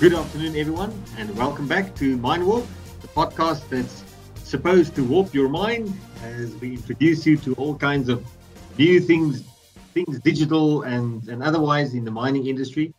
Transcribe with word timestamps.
Good 0.00 0.14
afternoon, 0.14 0.56
everyone, 0.56 0.94
and 1.18 1.36
welcome 1.36 1.68
back 1.68 1.94
to 1.96 2.16
Mind 2.16 2.46
Warp, 2.46 2.64
the 3.02 3.08
podcast 3.08 3.68
that's 3.68 4.02
supposed 4.42 4.94
to 4.94 5.04
warp 5.04 5.34
your 5.34 5.50
mind 5.50 5.92
as 6.22 6.56
we 6.56 6.72
introduce 6.76 7.26
you 7.26 7.36
to 7.36 7.52
all 7.56 7.74
kinds 7.74 8.08
of 8.08 8.24
new 8.78 8.98
things, 8.98 9.44
things 9.92 10.18
digital 10.20 10.84
and, 10.84 11.28
and 11.28 11.42
otherwise 11.42 11.92
in 11.92 12.06
the 12.06 12.10
mining 12.10 12.46
industry, 12.46 12.94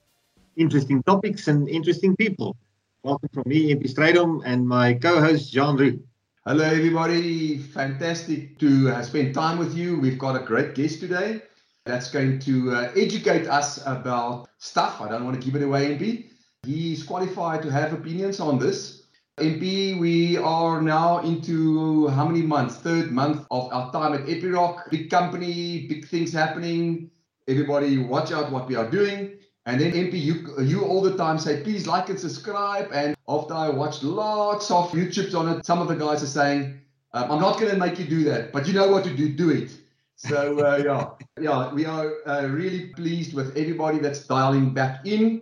interesting 0.57 1.01
topics 1.01 1.47
and 1.47 1.68
interesting 1.68 2.15
people. 2.15 2.55
Welcome 3.02 3.29
from 3.33 3.45
me, 3.47 3.73
MP 3.73 3.91
Strydom, 3.91 4.43
and 4.45 4.68
my 4.68 4.93
co-host, 4.93 5.52
Jean 5.52 5.77
Roux. 5.77 5.99
Hello, 6.45 6.65
everybody. 6.65 7.57
Fantastic 7.57 8.59
to 8.59 8.91
uh, 8.91 9.02
spend 9.02 9.33
time 9.33 9.57
with 9.57 9.75
you. 9.75 9.99
We've 9.99 10.20
got 10.20 10.36
a 10.39 10.45
great 10.45 10.75
guest 10.75 10.99
today 10.99 11.41
that's 11.83 12.11
going 12.11 12.38
to 12.41 12.75
uh, 12.75 12.91
educate 12.96 13.47
us 13.47 13.79
about 13.88 14.49
stuff. 14.60 15.02
I 15.02 15.10
don't 15.10 15.25
want 15.25 15.41
to 15.41 15.43
give 15.43 15.60
it 15.60 15.65
away, 15.65 15.97
MP. 15.97 16.30
He's 16.64 17.01
qualified 17.01 17.64
to 17.64 17.71
have 17.71 17.92
opinions 17.92 18.39
on 18.39 18.60
this. 18.60 19.07
MP, 19.39 20.00
we 20.00 20.38
are 20.38 20.79
now 20.79 21.18
into 21.21 22.07
how 22.10 22.28
many 22.28 22.43
months? 22.43 22.75
Third 22.75 23.11
month 23.11 23.47
of 23.50 23.74
our 23.74 23.92
time 23.92 24.14
at 24.14 24.28
Epiroc. 24.28 24.88
Big 24.92 25.10
company, 25.10 25.88
big 25.88 26.07
things 26.07 26.32
happening. 26.32 27.10
Everybody, 27.47 27.97
watch 27.97 28.32
out 28.32 28.52
what 28.52 28.68
we 28.68 28.75
are 28.75 28.88
doing. 28.88 29.39
And 29.66 29.82
then 29.82 29.93
MP, 29.93 30.21
you 30.21 30.54
you 30.61 30.83
all 30.83 31.02
the 31.02 31.18
time 31.18 31.39
say, 31.39 31.64
please 31.64 31.88
like 31.88 32.09
and 32.09 32.19
subscribe. 32.19 32.91
And 32.94 33.16
after 33.28 33.55
I 33.55 33.69
watched 33.69 34.03
lots 34.03 34.69
of 34.69 34.91
YouTubes 34.91 35.33
on 35.33 35.50
it, 35.50 35.66
some 35.66 35.81
of 35.81 35.88
the 35.88 35.95
guys 35.95 36.22
are 36.22 36.28
saying, 36.28 36.80
um, 37.14 37.31
I'm 37.31 37.41
not 37.41 37.59
going 37.59 37.72
to 37.72 37.78
make 37.78 37.97
you 37.97 38.05
do 38.05 38.23
that, 38.25 38.52
but 38.52 38.67
you 38.67 38.73
know 38.73 38.88
what 38.88 39.03
to 39.05 39.09
do, 39.16 39.30
do 39.30 39.50
it. 39.50 39.72
So 40.16 40.59
uh, 40.64 40.78
yeah, 40.78 41.09
yeah, 41.44 41.73
we 41.73 41.86
are 41.86 42.14
uh, 42.28 42.45
really 42.45 42.89
pleased 42.89 43.33
with 43.33 43.58
everybody 43.58 43.97
that's 43.97 44.28
dialing 44.28 44.75
back 44.75 45.07
in. 45.07 45.41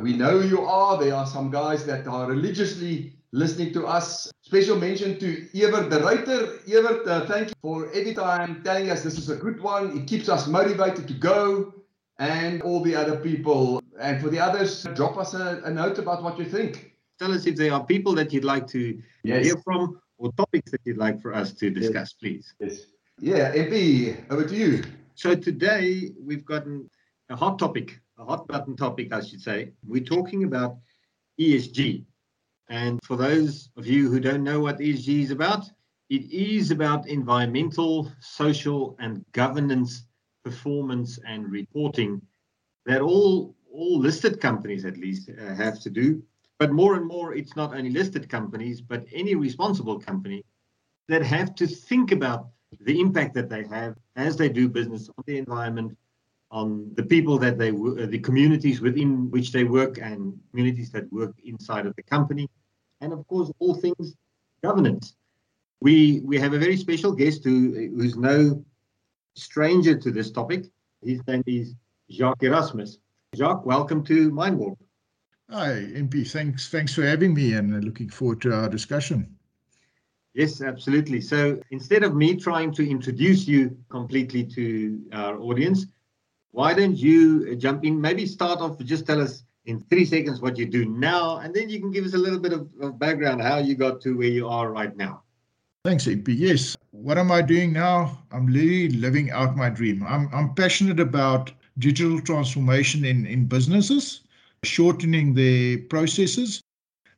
We 0.00 0.16
know 0.16 0.40
you 0.40 0.62
are. 0.62 0.98
There 0.98 1.14
are 1.14 1.26
some 1.26 1.50
guys 1.50 1.84
that 1.84 2.06
are 2.06 2.26
religiously 2.26 3.12
listening 3.32 3.72
to 3.74 3.86
us. 3.86 4.30
Special 4.40 4.76
mention 4.76 5.18
to 5.18 5.48
Evert 5.54 5.90
the 5.90 6.00
writer. 6.00 6.60
Evert, 6.66 7.06
uh, 7.06 7.26
thank 7.26 7.48
you 7.48 7.54
for 7.60 7.92
every 7.92 8.14
time 8.14 8.62
telling 8.64 8.90
us 8.90 9.02
this 9.02 9.18
is 9.18 9.28
a 9.28 9.36
good 9.36 9.60
one. 9.60 9.98
It 9.98 10.06
keeps 10.06 10.28
us 10.30 10.46
motivated 10.46 11.06
to 11.08 11.14
go. 11.14 11.74
And 12.18 12.62
all 12.62 12.82
the 12.82 12.94
other 12.94 13.16
people. 13.16 13.82
And 14.00 14.20
for 14.20 14.28
the 14.28 14.38
others, 14.38 14.84
drop 14.94 15.16
us 15.18 15.34
a, 15.34 15.60
a 15.64 15.70
note 15.70 15.98
about 15.98 16.22
what 16.22 16.38
you 16.38 16.44
think. 16.44 16.92
Tell 17.18 17.32
us 17.32 17.46
if 17.46 17.56
there 17.56 17.72
are 17.72 17.84
people 17.84 18.14
that 18.14 18.32
you'd 18.32 18.44
like 18.44 18.66
to 18.68 19.00
yes. 19.24 19.44
hear 19.44 19.56
from 19.64 20.00
or 20.18 20.30
topics 20.32 20.70
that 20.70 20.80
you'd 20.84 20.98
like 20.98 21.20
for 21.20 21.34
us 21.34 21.52
to 21.54 21.70
discuss, 21.70 21.94
yes. 21.94 22.16
please. 22.20 22.54
Yes. 22.60 22.86
Yeah, 23.18 23.52
MP, 23.54 24.16
over 24.30 24.44
to 24.44 24.54
you. 24.54 24.84
So 25.16 25.34
today 25.34 26.10
we've 26.20 26.44
gotten 26.44 26.88
a 27.28 27.36
hot 27.36 27.58
topic 27.58 28.01
a 28.22 28.24
hot 28.24 28.46
button 28.46 28.76
topic, 28.76 29.12
I 29.12 29.20
should 29.20 29.40
say. 29.40 29.72
We're 29.86 30.04
talking 30.04 30.44
about 30.44 30.76
ESG. 31.40 32.04
And 32.68 33.00
for 33.04 33.16
those 33.16 33.70
of 33.76 33.86
you 33.86 34.10
who 34.10 34.20
don't 34.20 34.44
know 34.44 34.60
what 34.60 34.78
ESG 34.78 35.22
is 35.22 35.30
about, 35.30 35.64
it 36.08 36.30
is 36.30 36.70
about 36.70 37.08
environmental, 37.08 38.12
social, 38.20 38.96
and 38.98 39.24
governance 39.32 40.06
performance 40.44 41.18
and 41.26 41.50
reporting 41.50 42.20
that 42.86 43.00
all 43.00 43.54
all 43.72 43.98
listed 43.98 44.38
companies 44.40 44.84
at 44.84 44.98
least 44.98 45.30
uh, 45.30 45.54
have 45.54 45.80
to 45.80 45.88
do. 45.88 46.22
But 46.58 46.72
more 46.72 46.94
and 46.94 47.06
more, 47.06 47.34
it's 47.34 47.56
not 47.56 47.74
only 47.74 47.90
listed 47.90 48.28
companies, 48.28 48.82
but 48.82 49.06
any 49.12 49.34
responsible 49.34 49.98
company 49.98 50.44
that 51.08 51.22
have 51.22 51.54
to 51.54 51.66
think 51.66 52.12
about 52.12 52.48
the 52.80 53.00
impact 53.00 53.34
that 53.34 53.48
they 53.48 53.64
have 53.64 53.96
as 54.16 54.36
they 54.36 54.50
do 54.50 54.68
business 54.68 55.08
on 55.08 55.24
the 55.26 55.38
environment, 55.38 55.96
on 56.52 56.92
the 56.94 57.02
people 57.02 57.38
that 57.38 57.58
they 57.58 57.70
uh, 57.70 58.06
the 58.06 58.18
communities 58.18 58.80
within 58.80 59.30
which 59.30 59.50
they 59.50 59.64
work 59.64 59.98
and 59.98 60.38
communities 60.50 60.90
that 60.92 61.10
work 61.12 61.34
inside 61.44 61.86
of 61.86 61.96
the 61.96 62.02
company. 62.02 62.48
And 63.00 63.12
of 63.12 63.26
course 63.26 63.50
all 63.58 63.74
things 63.74 64.14
governance. 64.62 65.16
We 65.80 66.20
we 66.24 66.38
have 66.38 66.52
a 66.52 66.58
very 66.58 66.76
special 66.76 67.12
guest 67.12 67.42
who 67.42 67.90
who's 67.96 68.16
no 68.16 68.64
stranger 69.34 69.98
to 69.98 70.10
this 70.12 70.30
topic. 70.30 70.66
His 71.02 71.20
name 71.26 71.42
is 71.46 71.74
jacques 72.10 72.42
erasmus. 72.42 72.98
Jacques 73.34 73.66
welcome 73.66 74.04
to 74.04 74.30
mindwarp 74.30 74.76
hi 75.52 75.86
mp 75.94 76.26
thanks 76.30 76.70
thanks 76.70 76.94
for 76.94 77.02
having 77.02 77.34
me 77.34 77.52
and 77.52 77.84
looking 77.84 78.08
forward 78.08 78.40
to 78.40 78.54
our 78.54 78.68
discussion. 78.70 79.36
Yes 80.34 80.62
absolutely. 80.62 81.20
So 81.20 81.60
instead 81.70 82.04
of 82.04 82.14
me 82.14 82.36
trying 82.36 82.72
to 82.74 82.88
introduce 82.88 83.46
you 83.46 83.76
completely 83.90 84.44
to 84.44 84.98
our 85.12 85.38
audience 85.38 85.86
why 86.52 86.74
don't 86.74 86.96
you 86.96 87.48
uh, 87.50 87.54
jump 87.56 87.84
in? 87.84 88.00
Maybe 88.00 88.24
start 88.26 88.60
off, 88.60 88.78
just 88.78 89.06
tell 89.06 89.20
us 89.20 89.42
in 89.64 89.80
three 89.80 90.04
seconds 90.04 90.40
what 90.40 90.56
you 90.56 90.66
do 90.66 90.84
now, 90.84 91.38
and 91.38 91.54
then 91.54 91.68
you 91.68 91.80
can 91.80 91.90
give 91.90 92.04
us 92.04 92.14
a 92.14 92.18
little 92.18 92.38
bit 92.38 92.52
of, 92.52 92.68
of 92.80 92.98
background 92.98 93.42
how 93.42 93.58
you 93.58 93.74
got 93.74 94.00
to 94.02 94.16
where 94.16 94.28
you 94.28 94.48
are 94.48 94.70
right 94.70 94.96
now. 94.96 95.22
Thanks, 95.84 96.06
AP. 96.06 96.28
Yes. 96.28 96.76
What 96.90 97.18
am 97.18 97.32
I 97.32 97.42
doing 97.42 97.72
now? 97.72 98.22
I'm 98.30 98.46
literally 98.46 98.90
living 98.90 99.30
out 99.30 99.56
my 99.56 99.68
dream. 99.70 100.04
I'm, 100.06 100.28
I'm 100.32 100.54
passionate 100.54 101.00
about 101.00 101.50
digital 101.78 102.20
transformation 102.20 103.04
in, 103.04 103.26
in 103.26 103.46
businesses, 103.46 104.20
shortening 104.62 105.34
the 105.34 105.78
processes, 105.88 106.60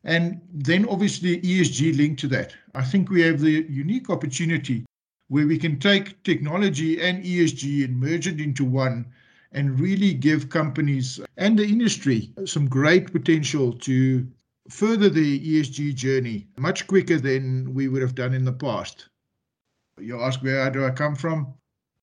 and 0.04 0.40
then 0.52 0.86
obviously 0.88 1.40
ESG 1.40 1.96
linked 1.96 2.20
to 2.20 2.28
that. 2.28 2.54
I 2.74 2.84
think 2.84 3.10
we 3.10 3.22
have 3.22 3.40
the 3.40 3.66
unique 3.68 4.10
opportunity 4.10 4.84
where 5.28 5.46
we 5.46 5.58
can 5.58 5.78
take 5.78 6.22
technology 6.22 7.00
and 7.00 7.24
ESG 7.24 7.84
and 7.84 7.98
merge 7.98 8.28
it 8.28 8.40
into 8.40 8.64
one 8.64 9.06
and 9.54 9.80
really 9.80 10.12
give 10.12 10.50
companies 10.50 11.20
and 11.36 11.58
the 11.58 11.66
industry 11.66 12.32
some 12.44 12.68
great 12.68 13.12
potential 13.12 13.72
to 13.72 14.26
further 14.68 15.08
the 15.08 15.40
ESG 15.40 15.94
journey 15.94 16.46
much 16.58 16.86
quicker 16.86 17.18
than 17.18 17.72
we 17.72 17.88
would 17.88 18.02
have 18.02 18.14
done 18.14 18.34
in 18.34 18.44
the 18.44 18.52
past. 18.52 19.08
You 19.98 20.20
ask 20.20 20.42
where 20.42 20.70
do 20.70 20.84
I 20.84 20.90
come 20.90 21.14
from? 21.14 21.54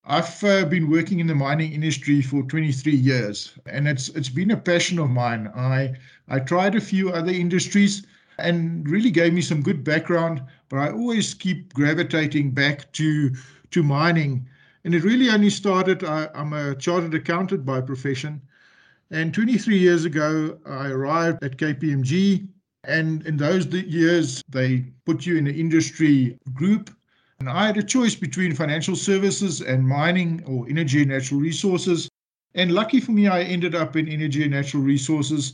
I've 0.06 0.44
uh, 0.44 0.66
been 0.66 0.90
working 0.90 1.20
in 1.20 1.28
the 1.28 1.36
mining 1.36 1.74
industry 1.74 2.22
for 2.22 2.42
23 2.44 2.94
years 2.94 3.54
and 3.66 3.88
it's 3.88 4.10
it's 4.10 4.30
been 4.30 4.52
a 4.52 4.58
passion 4.58 4.98
of 4.98 5.10
mine. 5.10 5.52
I 5.56 5.94
I 6.28 6.40
tried 6.40 6.76
a 6.76 6.82
few 6.82 7.12
other 7.12 7.32
industries 7.32 8.08
and 8.40 8.90
really 8.90 9.12
gave 9.12 9.34
me 9.34 9.42
some 9.42 9.62
good 9.62 9.84
background, 9.84 10.42
but 10.70 10.78
I 10.78 10.92
always 10.92 11.34
keep 11.34 11.74
gravitating 11.74 12.52
back 12.52 12.92
to 12.94 13.36
to 13.72 13.84
mining 13.84 14.48
and 14.84 14.96
it 14.96 15.04
really 15.04 15.30
only 15.30 15.50
started, 15.50 16.04
I, 16.04 16.28
I'm 16.34 16.54
a 16.54 16.76
chartered 16.76 17.14
accountant 17.14 17.66
by 17.66 17.82
profession. 17.82 18.42
And 19.12 19.34
23 19.34 19.78
years 19.78 20.06
ago, 20.06 20.58
I 20.66 20.88
arrived 20.88 21.44
at 21.44 21.58
KPMG. 21.58 22.48
And 22.84 23.26
in 23.28 23.38
those 23.38 23.68
years, 23.68 24.42
they 24.50 24.86
put 25.06 25.26
you 25.26 25.38
in 25.38 25.46
an 25.46 25.54
industry 25.54 26.38
group. 26.54 26.90
And 27.40 27.50
I 27.50 27.68
had 27.68 27.78
a 27.78 27.84
choice 27.84 28.16
between 28.16 28.56
financial 28.56 28.96
services 28.96 29.62
and 29.62 29.88
mining 29.88 30.44
or 30.46 30.68
energy 30.68 31.02
and 31.02 31.12
natural 31.12 31.40
resources. 31.40 32.10
And 32.56 32.72
lucky 32.72 33.00
for 33.00 33.12
me, 33.12 33.28
I 33.28 33.44
ended 33.44 33.76
up 33.76 33.96
in 33.96 34.08
energy 34.08 34.44
and 34.44 34.52
natural 34.52 34.82
resources 34.82 35.54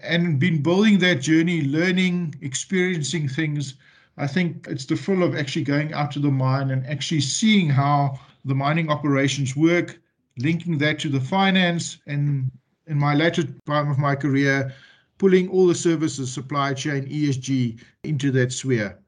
and 0.00 0.38
been 0.38 0.62
building 0.62 0.98
that 0.98 1.16
journey, 1.16 1.62
learning, 1.62 2.36
experiencing 2.42 3.28
things. 3.28 3.74
I 4.16 4.26
think 4.26 4.66
it's 4.68 4.84
the 4.84 4.96
full 4.96 5.22
of 5.22 5.34
actually 5.34 5.64
going 5.64 5.92
out 5.92 6.12
to 6.12 6.20
the 6.20 6.30
mine 6.30 6.70
and 6.70 6.86
actually 6.86 7.20
seeing 7.20 7.68
how 7.68 8.18
the 8.44 8.54
mining 8.54 8.90
operations 8.90 9.56
work, 9.56 10.00
linking 10.38 10.78
that 10.78 10.98
to 11.00 11.08
the 11.08 11.20
finance, 11.20 11.98
and 12.06 12.50
in 12.86 12.98
my 12.98 13.14
later 13.14 13.44
time 13.66 13.90
of 13.90 13.98
my 13.98 14.14
career, 14.14 14.72
pulling 15.18 15.48
all 15.48 15.66
the 15.66 15.74
services, 15.74 16.32
supply 16.32 16.72
chain, 16.72 17.06
ESG 17.08 17.80
into 18.04 18.30
that 18.30 18.52
sphere. 18.52 18.98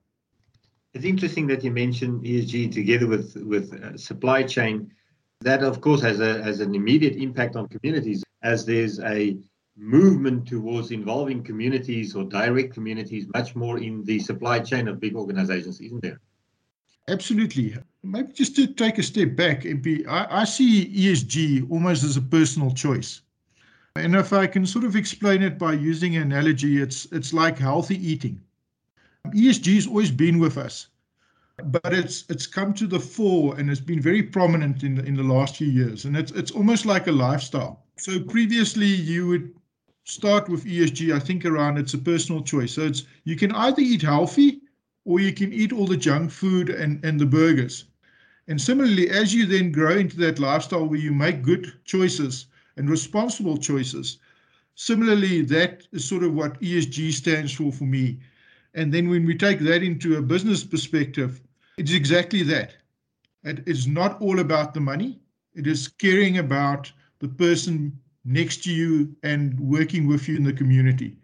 It's 0.92 1.04
interesting 1.04 1.46
that 1.46 1.62
you 1.62 1.70
mentioned 1.70 2.24
ESG 2.24 2.72
together 2.72 3.06
with 3.06 3.36
with 3.36 3.72
uh, 3.72 3.96
supply 3.96 4.42
chain. 4.42 4.92
That, 5.42 5.62
of 5.62 5.80
course, 5.80 6.02
has 6.02 6.20
a 6.20 6.42
has 6.42 6.60
an 6.60 6.74
immediate 6.74 7.16
impact 7.16 7.56
on 7.56 7.68
communities 7.68 8.24
as 8.42 8.66
there's 8.66 8.98
a 9.00 9.38
movement 9.76 10.46
towards 10.46 10.90
involving 10.90 11.42
communities 11.42 12.14
or 12.14 12.24
direct 12.24 12.74
communities 12.74 13.26
much 13.32 13.54
more 13.54 13.78
in 13.78 14.04
the 14.04 14.18
supply 14.18 14.58
chain 14.58 14.88
of 14.88 15.00
big 15.00 15.14
organizations, 15.14 15.80
isn't 15.80 16.02
there? 16.02 16.20
Absolutely. 17.10 17.76
Maybe 18.04 18.32
just 18.32 18.54
to 18.56 18.68
take 18.68 18.98
a 18.98 19.02
step 19.02 19.34
back, 19.34 19.62
MP, 19.62 20.06
I, 20.06 20.42
I 20.42 20.44
see 20.44 20.86
ESG 20.86 21.68
almost 21.70 22.04
as 22.04 22.16
a 22.16 22.22
personal 22.22 22.70
choice. 22.70 23.22
And 23.96 24.14
if 24.14 24.32
I 24.32 24.46
can 24.46 24.64
sort 24.64 24.84
of 24.84 24.94
explain 24.94 25.42
it 25.42 25.58
by 25.58 25.72
using 25.72 26.16
an 26.16 26.22
analogy, 26.22 26.80
it's 26.80 27.06
it's 27.06 27.34
like 27.34 27.58
healthy 27.58 27.96
eating. 27.96 28.40
ESG 29.26 29.74
has 29.74 29.86
always 29.88 30.12
been 30.12 30.38
with 30.38 30.56
us, 30.56 30.86
but 31.64 31.92
it's 31.92 32.24
it's 32.28 32.46
come 32.46 32.72
to 32.74 32.86
the 32.86 33.00
fore 33.00 33.58
and 33.58 33.68
it's 33.68 33.80
been 33.80 34.00
very 34.00 34.22
prominent 34.22 34.84
in 34.84 34.94
the, 34.94 35.04
in 35.04 35.16
the 35.16 35.24
last 35.24 35.56
few 35.56 35.66
years. 35.66 36.04
And 36.04 36.16
it's 36.16 36.30
it's 36.32 36.52
almost 36.52 36.86
like 36.86 37.08
a 37.08 37.12
lifestyle. 37.12 37.84
So 37.98 38.20
previously 38.20 38.86
you 38.86 39.26
would 39.26 39.52
start 40.04 40.48
with 40.48 40.64
ESG, 40.64 41.12
I 41.12 41.18
think 41.18 41.44
around 41.44 41.76
it's 41.76 41.94
a 41.94 41.98
personal 41.98 42.42
choice. 42.42 42.72
So 42.72 42.82
it's 42.82 43.02
you 43.24 43.36
can 43.36 43.52
either 43.52 43.82
eat 43.82 44.02
healthy 44.02 44.59
or 45.10 45.20
you 45.20 45.32
can 45.32 45.52
eat 45.52 45.72
all 45.72 45.86
the 45.86 45.96
junk 45.96 46.30
food 46.30 46.70
and, 46.70 47.04
and 47.04 47.18
the 47.18 47.26
burgers. 47.26 47.84
And 48.48 48.60
similarly, 48.60 49.10
as 49.10 49.34
you 49.34 49.46
then 49.46 49.72
grow 49.72 49.96
into 49.96 50.16
that 50.18 50.38
lifestyle 50.38 50.86
where 50.86 50.98
you 50.98 51.12
make 51.12 51.42
good 51.42 51.72
choices 51.84 52.46
and 52.76 52.88
responsible 52.88 53.56
choices, 53.56 54.18
Similarly, 54.80 55.42
that 55.42 55.86
is 55.92 56.06
sort 56.06 56.22
of 56.22 56.32
what 56.32 56.58
ESG 56.62 57.12
stands 57.12 57.52
for 57.52 57.70
for 57.70 57.84
me. 57.84 58.18
And 58.72 58.90
then 58.90 59.10
when 59.10 59.26
we 59.26 59.36
take 59.36 59.58
that 59.58 59.82
into 59.82 60.16
a 60.16 60.22
business 60.22 60.64
perspective, 60.64 61.42
it's 61.76 61.92
exactly 61.92 62.42
that. 62.44 62.72
It 63.44 63.62
is 63.66 63.86
not 63.86 64.18
all 64.22 64.40
about 64.40 64.72
the 64.72 64.80
money. 64.80 65.20
It 65.54 65.66
is 65.66 65.86
caring 65.86 66.38
about 66.38 66.90
the 67.18 67.28
person 67.28 67.98
next 68.24 68.64
to 68.64 68.72
you 68.72 69.14
and 69.22 69.60
working 69.60 70.06
with 70.06 70.26
you 70.26 70.36
in 70.36 70.44
the 70.44 70.52
community. 70.54 71.18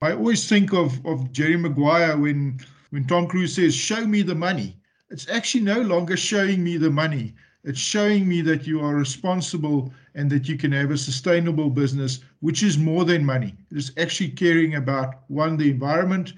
I 0.00 0.12
always 0.12 0.48
think 0.48 0.72
of, 0.72 1.04
of 1.04 1.32
Jerry 1.32 1.58
Maguire 1.58 2.16
when, 2.16 2.60
when 2.92 3.06
Tom 3.06 3.26
Cruise 3.26 3.54
says, 3.54 3.74
Show 3.74 4.06
me 4.06 4.20
the 4.20 4.34
money. 4.34 4.76
It's 5.08 5.26
actually 5.30 5.64
no 5.64 5.80
longer 5.80 6.14
showing 6.14 6.62
me 6.62 6.76
the 6.76 6.90
money. 6.90 7.34
It's 7.64 7.80
showing 7.80 8.28
me 8.28 8.42
that 8.42 8.66
you 8.66 8.80
are 8.80 8.94
responsible 8.94 9.92
and 10.14 10.30
that 10.30 10.46
you 10.46 10.58
can 10.58 10.72
have 10.72 10.90
a 10.90 10.98
sustainable 10.98 11.70
business, 11.70 12.20
which 12.40 12.62
is 12.62 12.76
more 12.76 13.06
than 13.06 13.24
money. 13.24 13.54
It 13.70 13.78
is 13.78 13.92
actually 13.96 14.30
caring 14.30 14.74
about 14.74 15.22
one, 15.28 15.56
the 15.56 15.70
environment, 15.70 16.34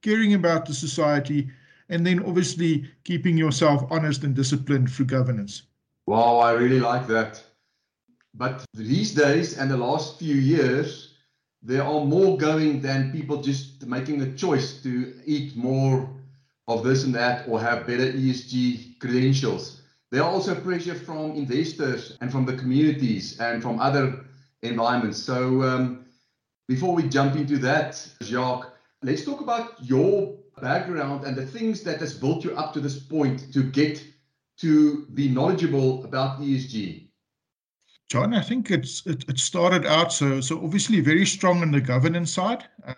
caring 0.00 0.32
about 0.32 0.64
the 0.64 0.72
society, 0.72 1.50
and 1.90 2.06
then 2.06 2.24
obviously 2.24 2.90
keeping 3.04 3.36
yourself 3.36 3.84
honest 3.90 4.24
and 4.24 4.34
disciplined 4.34 4.90
through 4.90 5.06
governance. 5.06 5.64
Wow, 6.06 6.38
I 6.38 6.52
really 6.52 6.80
like 6.80 7.06
that. 7.08 7.42
But 8.32 8.64
these 8.72 9.12
days 9.12 9.58
and 9.58 9.70
the 9.70 9.76
last 9.76 10.18
few 10.18 10.36
years, 10.36 11.07
there 11.68 11.84
are 11.84 12.02
more 12.02 12.38
going 12.38 12.80
than 12.80 13.12
people 13.12 13.42
just 13.42 13.86
making 13.86 14.22
a 14.22 14.32
choice 14.32 14.82
to 14.82 15.12
eat 15.26 15.54
more 15.54 16.08
of 16.66 16.82
this 16.82 17.04
and 17.04 17.14
that 17.14 17.46
or 17.46 17.60
have 17.60 17.86
better 17.86 18.10
ESG 18.10 18.98
credentials. 18.98 19.82
There 20.10 20.22
are 20.22 20.30
also 20.30 20.54
pressure 20.54 20.94
from 20.94 21.32
investors 21.32 22.16
and 22.22 22.32
from 22.32 22.46
the 22.46 22.56
communities 22.56 23.38
and 23.38 23.62
from 23.62 23.80
other 23.80 24.24
environments. 24.62 25.18
So 25.18 25.62
um, 25.62 26.06
before 26.68 26.94
we 26.94 27.06
jump 27.06 27.36
into 27.36 27.58
that, 27.58 28.02
Jacques, 28.22 28.72
let's 29.02 29.26
talk 29.26 29.42
about 29.42 29.74
your 29.82 30.38
background 30.62 31.26
and 31.26 31.36
the 31.36 31.46
things 31.46 31.82
that 31.82 32.00
has 32.00 32.14
built 32.14 32.44
you 32.44 32.56
up 32.56 32.72
to 32.72 32.80
this 32.80 32.98
point 32.98 33.52
to 33.52 33.62
get 33.62 34.02
to 34.60 35.04
be 35.12 35.28
knowledgeable 35.28 36.02
about 36.04 36.40
ESG. 36.40 37.07
Jean, 38.08 38.32
I 38.32 38.40
think 38.40 38.70
it's 38.70 39.04
it, 39.06 39.24
it 39.28 39.38
started 39.38 39.84
out 39.84 40.12
so 40.12 40.40
so 40.40 40.62
obviously 40.64 41.00
very 41.00 41.26
strong 41.26 41.60
on 41.60 41.70
the 41.70 41.80
governance 41.80 42.32
side. 42.32 42.64
Uh, 42.86 42.94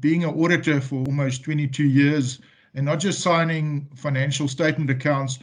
being 0.00 0.24
an 0.24 0.30
auditor 0.30 0.80
for 0.80 1.06
almost 1.06 1.44
22 1.44 1.84
years 1.84 2.40
and 2.74 2.84
not 2.84 2.98
just 2.98 3.20
signing 3.20 3.88
financial 3.94 4.48
statement 4.48 4.90
accounts. 4.90 5.38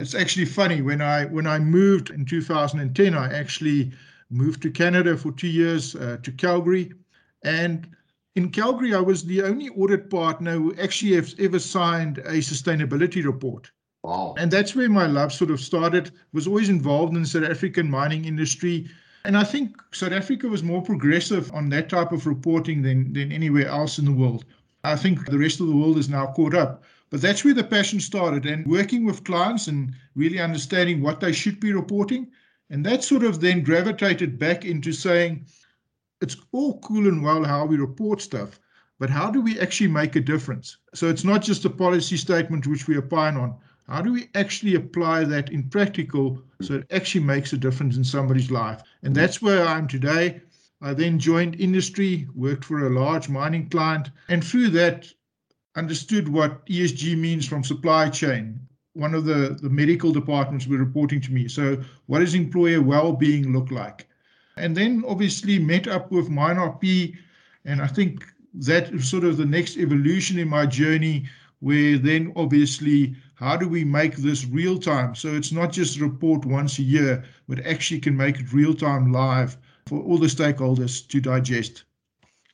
It's 0.00 0.14
actually 0.14 0.46
funny 0.46 0.82
when 0.82 1.02
I 1.02 1.26
when 1.26 1.46
I 1.46 1.58
moved 1.58 2.10
in 2.10 2.24
2010, 2.24 3.14
I 3.14 3.32
actually 3.32 3.92
moved 4.30 4.62
to 4.62 4.70
Canada 4.70 5.16
for 5.16 5.30
two 5.32 5.48
years 5.48 5.94
uh, 5.94 6.16
to 6.22 6.32
Calgary, 6.32 6.92
and 7.44 7.86
in 8.34 8.50
Calgary, 8.50 8.94
I 8.94 9.00
was 9.00 9.24
the 9.24 9.42
only 9.42 9.68
audit 9.68 10.10
partner 10.10 10.52
who 10.52 10.74
actually 10.76 11.12
has 11.14 11.36
ever 11.38 11.58
signed 11.58 12.18
a 12.18 12.38
sustainability 12.38 13.24
report. 13.24 13.70
Wow. 14.04 14.34
And 14.36 14.50
that's 14.50 14.76
where 14.76 14.90
my 14.90 15.06
love 15.06 15.32
sort 15.32 15.50
of 15.50 15.60
started. 15.60 16.10
Was 16.34 16.46
always 16.46 16.68
involved 16.68 17.16
in 17.16 17.22
the 17.22 17.26
South 17.26 17.44
African 17.44 17.90
mining 17.90 18.26
industry. 18.26 18.86
And 19.24 19.34
I 19.34 19.44
think 19.44 19.82
South 19.92 20.12
Africa 20.12 20.46
was 20.46 20.62
more 20.62 20.82
progressive 20.82 21.50
on 21.54 21.70
that 21.70 21.88
type 21.88 22.12
of 22.12 22.26
reporting 22.26 22.82
than, 22.82 23.14
than 23.14 23.32
anywhere 23.32 23.66
else 23.66 23.98
in 23.98 24.04
the 24.04 24.12
world. 24.12 24.44
I 24.84 24.94
think 24.96 25.24
the 25.24 25.38
rest 25.38 25.58
of 25.60 25.68
the 25.68 25.76
world 25.76 25.96
is 25.96 26.10
now 26.10 26.26
caught 26.26 26.54
up. 26.54 26.84
But 27.08 27.22
that's 27.22 27.46
where 27.46 27.54
the 27.54 27.64
passion 27.64 27.98
started 27.98 28.44
and 28.44 28.66
working 28.66 29.06
with 29.06 29.24
clients 29.24 29.68
and 29.68 29.94
really 30.14 30.38
understanding 30.38 31.00
what 31.00 31.20
they 31.20 31.32
should 31.32 31.58
be 31.58 31.72
reporting. 31.72 32.30
And 32.68 32.84
that 32.84 33.04
sort 33.04 33.24
of 33.24 33.40
then 33.40 33.62
gravitated 33.62 34.38
back 34.38 34.66
into 34.66 34.92
saying, 34.92 35.46
it's 36.20 36.36
all 36.52 36.78
cool 36.80 37.08
and 37.08 37.22
well 37.22 37.44
how 37.44 37.64
we 37.64 37.76
report 37.76 38.20
stuff, 38.20 38.60
but 38.98 39.08
how 39.08 39.30
do 39.30 39.40
we 39.40 39.58
actually 39.60 39.88
make 39.88 40.14
a 40.16 40.20
difference? 40.20 40.76
So 40.92 41.08
it's 41.08 41.24
not 41.24 41.42
just 41.42 41.64
a 41.64 41.70
policy 41.70 42.18
statement 42.18 42.66
which 42.66 42.86
we 42.86 42.96
are 42.96 43.02
opine 43.02 43.36
on, 43.36 43.54
how 43.88 44.00
do 44.00 44.12
we 44.12 44.28
actually 44.34 44.74
apply 44.74 45.24
that 45.24 45.50
in 45.50 45.68
practical 45.68 46.42
so 46.62 46.74
it 46.74 46.86
actually 46.90 47.24
makes 47.24 47.52
a 47.52 47.58
difference 47.58 47.96
in 47.96 48.04
somebody's 48.04 48.50
life? 48.50 48.82
And 49.02 49.12
mm. 49.12 49.16
that's 49.16 49.42
where 49.42 49.66
I 49.66 49.78
am 49.78 49.88
today. 49.88 50.40
I 50.80 50.94
then 50.94 51.18
joined 51.18 51.60
industry, 51.60 52.26
worked 52.34 52.64
for 52.64 52.86
a 52.86 52.90
large 52.90 53.28
mining 53.28 53.68
client, 53.68 54.10
and 54.28 54.44
through 54.44 54.68
that, 54.70 55.12
understood 55.76 56.28
what 56.28 56.64
ESG 56.66 57.16
means 57.18 57.46
from 57.46 57.64
supply 57.64 58.08
chain. 58.08 58.60
One 58.92 59.14
of 59.14 59.24
the, 59.24 59.58
the 59.60 59.70
medical 59.70 60.12
departments 60.12 60.66
were 60.66 60.76
reporting 60.76 61.20
to 61.22 61.32
me. 61.32 61.48
So, 61.48 61.82
what 62.06 62.20
does 62.20 62.34
employer 62.34 62.80
well 62.80 63.12
being 63.12 63.52
look 63.52 63.70
like? 63.70 64.06
And 64.56 64.76
then 64.76 65.04
obviously 65.06 65.58
met 65.58 65.88
up 65.88 66.12
with 66.12 66.28
MineRP, 66.30 67.16
and 67.64 67.82
I 67.82 67.88
think 67.88 68.24
that 68.54 68.92
is 68.92 69.08
sort 69.08 69.24
of 69.24 69.36
the 69.36 69.46
next 69.46 69.76
evolution 69.76 70.38
in 70.38 70.48
my 70.48 70.64
journey, 70.64 71.24
where 71.64 71.96
then 71.96 72.30
obviously 72.36 73.16
how 73.36 73.56
do 73.56 73.66
we 73.66 73.84
make 73.84 74.16
this 74.16 74.44
real 74.44 74.78
time? 74.78 75.14
So 75.14 75.28
it's 75.34 75.50
not 75.50 75.72
just 75.72 75.98
report 75.98 76.44
once 76.44 76.78
a 76.78 76.82
year, 76.82 77.24
but 77.48 77.64
actually 77.66 78.00
can 78.00 78.14
make 78.16 78.38
it 78.38 78.52
real 78.52 78.74
time 78.74 79.10
live 79.10 79.56
for 79.86 79.98
all 80.02 80.18
the 80.18 80.26
stakeholders 80.26 81.08
to 81.08 81.20
digest. 81.20 81.84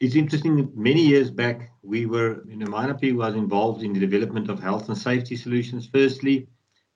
It's 0.01 0.15
interesting. 0.15 0.71
Many 0.75 1.03
years 1.03 1.29
back, 1.31 1.73
we 1.83 2.07
were, 2.07 2.45
you 2.47 2.57
know, 2.57 2.67
MineRP 2.67 3.17
was 3.17 3.35
involved 3.35 3.83
in 3.83 3.93
the 3.93 4.01
development 4.01 4.49
of 4.49 4.61
health 4.61 4.89
and 4.89 4.97
safety 4.97 5.37
solutions, 5.37 5.89
firstly, 5.93 6.47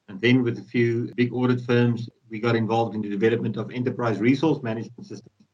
and 0.09 0.21
then 0.21 0.45
with 0.45 0.59
a 0.59 0.63
few 0.63 1.13
big 1.17 1.33
audit 1.33 1.63
firms, 1.63 2.09
we 2.31 2.39
got 2.39 2.55
involved 2.55 2.95
in 2.95 3.03
the 3.03 3.09
development 3.09 3.57
of 3.57 3.73
enterprise 3.73 4.21
resource 4.21 4.63
management 4.63 5.07
systems. 5.07 5.49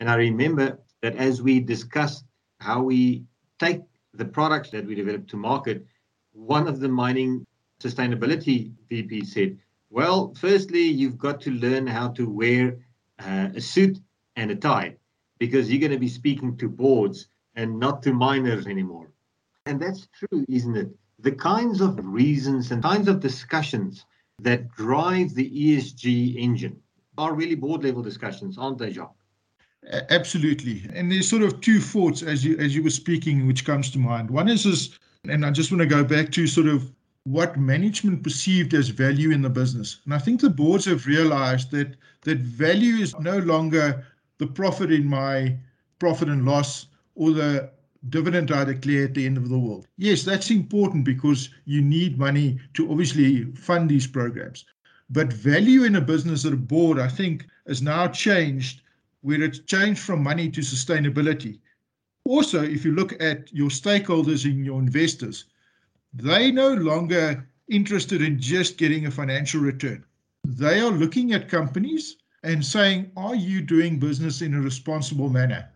And 0.00 0.10
I 0.10 0.16
remember 0.16 0.78
that 1.02 1.16
as 1.16 1.40
we 1.40 1.58
discussed 1.58 2.24
how 2.60 2.82
we 2.82 3.24
take 3.58 3.80
the 4.16 4.24
products 4.24 4.70
that 4.70 4.86
we 4.86 4.94
develop 4.94 5.28
to 5.28 5.36
market, 5.36 5.86
one 6.32 6.68
of 6.68 6.80
the 6.80 6.88
mining 6.88 7.46
sustainability 7.82 8.72
VP 8.88 9.24
said, 9.24 9.58
well, 9.90 10.34
firstly, 10.34 10.82
you've 10.82 11.18
got 11.18 11.40
to 11.42 11.50
learn 11.50 11.86
how 11.86 12.08
to 12.08 12.28
wear 12.28 12.78
uh, 13.18 13.48
a 13.54 13.60
suit 13.60 13.98
and 14.36 14.50
a 14.50 14.56
tie 14.56 14.96
because 15.38 15.70
you're 15.70 15.80
going 15.80 15.92
to 15.92 15.98
be 15.98 16.08
speaking 16.08 16.56
to 16.56 16.68
boards 16.68 17.28
and 17.54 17.78
not 17.78 18.02
to 18.02 18.12
miners 18.12 18.66
anymore. 18.66 19.10
And 19.64 19.80
that's 19.80 20.08
true, 20.12 20.44
isn't 20.48 20.76
it? 20.76 20.88
The 21.20 21.32
kinds 21.32 21.80
of 21.80 21.98
reasons 22.04 22.70
and 22.70 22.82
kinds 22.82 23.08
of 23.08 23.20
discussions 23.20 24.04
that 24.40 24.70
drive 24.72 25.34
the 25.34 25.50
ESG 25.50 26.36
engine 26.36 26.80
are 27.16 27.34
really 27.34 27.54
board 27.54 27.82
level 27.82 28.02
discussions, 28.02 28.58
aren't 28.58 28.78
they, 28.78 28.92
Jacques? 28.92 29.15
Absolutely. 30.10 30.82
And 30.92 31.10
there's 31.10 31.28
sort 31.28 31.42
of 31.42 31.60
two 31.60 31.80
thoughts 31.80 32.22
as 32.22 32.44
you 32.44 32.56
as 32.58 32.74
you 32.74 32.82
were 32.82 32.90
speaking, 32.90 33.46
which 33.46 33.64
comes 33.64 33.90
to 33.92 33.98
mind. 33.98 34.30
One 34.30 34.48
is 34.48 34.64
this, 34.64 34.98
and 35.28 35.46
I 35.46 35.50
just 35.50 35.70
want 35.70 35.80
to 35.80 35.86
go 35.86 36.02
back 36.02 36.32
to 36.32 36.46
sort 36.46 36.66
of 36.66 36.90
what 37.24 37.58
management 37.58 38.22
perceived 38.22 38.72
as 38.74 38.88
value 38.88 39.30
in 39.30 39.42
the 39.42 39.50
business. 39.50 39.98
And 40.04 40.14
I 40.14 40.18
think 40.18 40.40
the 40.40 40.50
boards 40.50 40.84
have 40.84 41.06
realized 41.06 41.70
that 41.72 41.96
that 42.22 42.38
value 42.38 42.96
is 42.96 43.18
no 43.18 43.38
longer 43.38 44.06
the 44.38 44.46
profit 44.46 44.92
in 44.92 45.06
my 45.06 45.56
profit 45.98 46.28
and 46.28 46.44
loss 46.44 46.86
or 47.14 47.30
the 47.30 47.70
dividend 48.10 48.52
I 48.52 48.64
declare 48.64 49.04
at 49.04 49.14
the 49.14 49.26
end 49.26 49.36
of 49.36 49.48
the 49.48 49.58
world. 49.58 49.88
Yes, 49.96 50.22
that's 50.22 50.50
important 50.50 51.04
because 51.04 51.48
you 51.64 51.82
need 51.82 52.18
money 52.18 52.60
to 52.74 52.90
obviously 52.90 53.44
fund 53.52 53.88
these 53.90 54.06
programs. 54.06 54.64
But 55.10 55.32
value 55.32 55.84
in 55.84 55.96
a 55.96 56.00
business 56.00 56.44
at 56.44 56.52
a 56.52 56.56
board, 56.56 56.98
I 56.98 57.08
think, 57.08 57.46
has 57.66 57.82
now 57.82 58.08
changed 58.08 58.82
where 59.26 59.42
it's 59.42 59.58
changed 59.58 59.98
from 59.98 60.22
money 60.22 60.48
to 60.48 60.60
sustainability. 60.60 61.58
Also, 62.26 62.62
if 62.62 62.84
you 62.84 62.92
look 62.92 63.20
at 63.20 63.52
your 63.52 63.70
stakeholders 63.70 64.44
and 64.44 64.64
your 64.64 64.78
investors, 64.78 65.46
they 66.14 66.52
no 66.52 66.74
longer 66.74 67.44
interested 67.68 68.22
in 68.22 68.38
just 68.38 68.78
getting 68.78 69.06
a 69.06 69.10
financial 69.10 69.60
return. 69.60 70.04
They 70.44 70.78
are 70.78 70.92
looking 70.92 71.32
at 71.32 71.48
companies 71.48 72.18
and 72.44 72.64
saying, 72.64 73.10
are 73.16 73.34
you 73.34 73.62
doing 73.62 73.98
business 73.98 74.42
in 74.42 74.54
a 74.54 74.60
responsible 74.60 75.28
manner? 75.28 75.68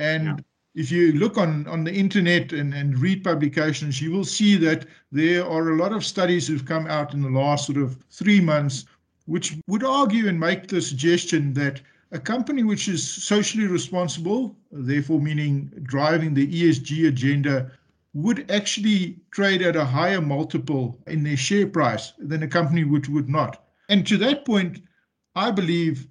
And 0.00 0.24
yeah. 0.24 0.36
if 0.74 0.90
you 0.90 1.12
look 1.12 1.38
on, 1.38 1.68
on 1.68 1.84
the 1.84 1.94
internet 1.94 2.52
and, 2.52 2.74
and 2.74 2.98
read 2.98 3.22
publications, 3.22 4.02
you 4.02 4.10
will 4.10 4.24
see 4.24 4.56
that 4.56 4.86
there 5.12 5.46
are 5.46 5.68
a 5.68 5.76
lot 5.76 5.92
of 5.92 6.04
studies 6.04 6.48
who've 6.48 6.66
come 6.66 6.88
out 6.88 7.14
in 7.14 7.22
the 7.22 7.30
last 7.30 7.66
sort 7.66 7.78
of 7.78 7.96
three 8.10 8.40
months, 8.40 8.86
which 9.26 9.56
would 9.68 9.84
argue 9.84 10.26
and 10.26 10.40
make 10.40 10.66
the 10.66 10.82
suggestion 10.82 11.54
that 11.54 11.80
a 12.10 12.18
company 12.18 12.62
which 12.62 12.88
is 12.88 13.06
socially 13.06 13.66
responsible, 13.66 14.56
therefore 14.72 15.20
meaning 15.20 15.70
driving 15.82 16.32
the 16.32 16.46
ESG 16.46 17.06
agenda, 17.06 17.70
would 18.14 18.50
actually 18.50 19.20
trade 19.30 19.60
at 19.60 19.76
a 19.76 19.84
higher 19.84 20.20
multiple 20.20 20.98
in 21.06 21.22
their 21.22 21.36
share 21.36 21.66
price 21.66 22.14
than 22.18 22.42
a 22.42 22.48
company 22.48 22.82
which 22.82 23.08
would 23.10 23.28
not. 23.28 23.62
And 23.90 24.06
to 24.06 24.16
that 24.18 24.46
point, 24.46 24.82
I 25.36 25.50
believe 25.50 26.08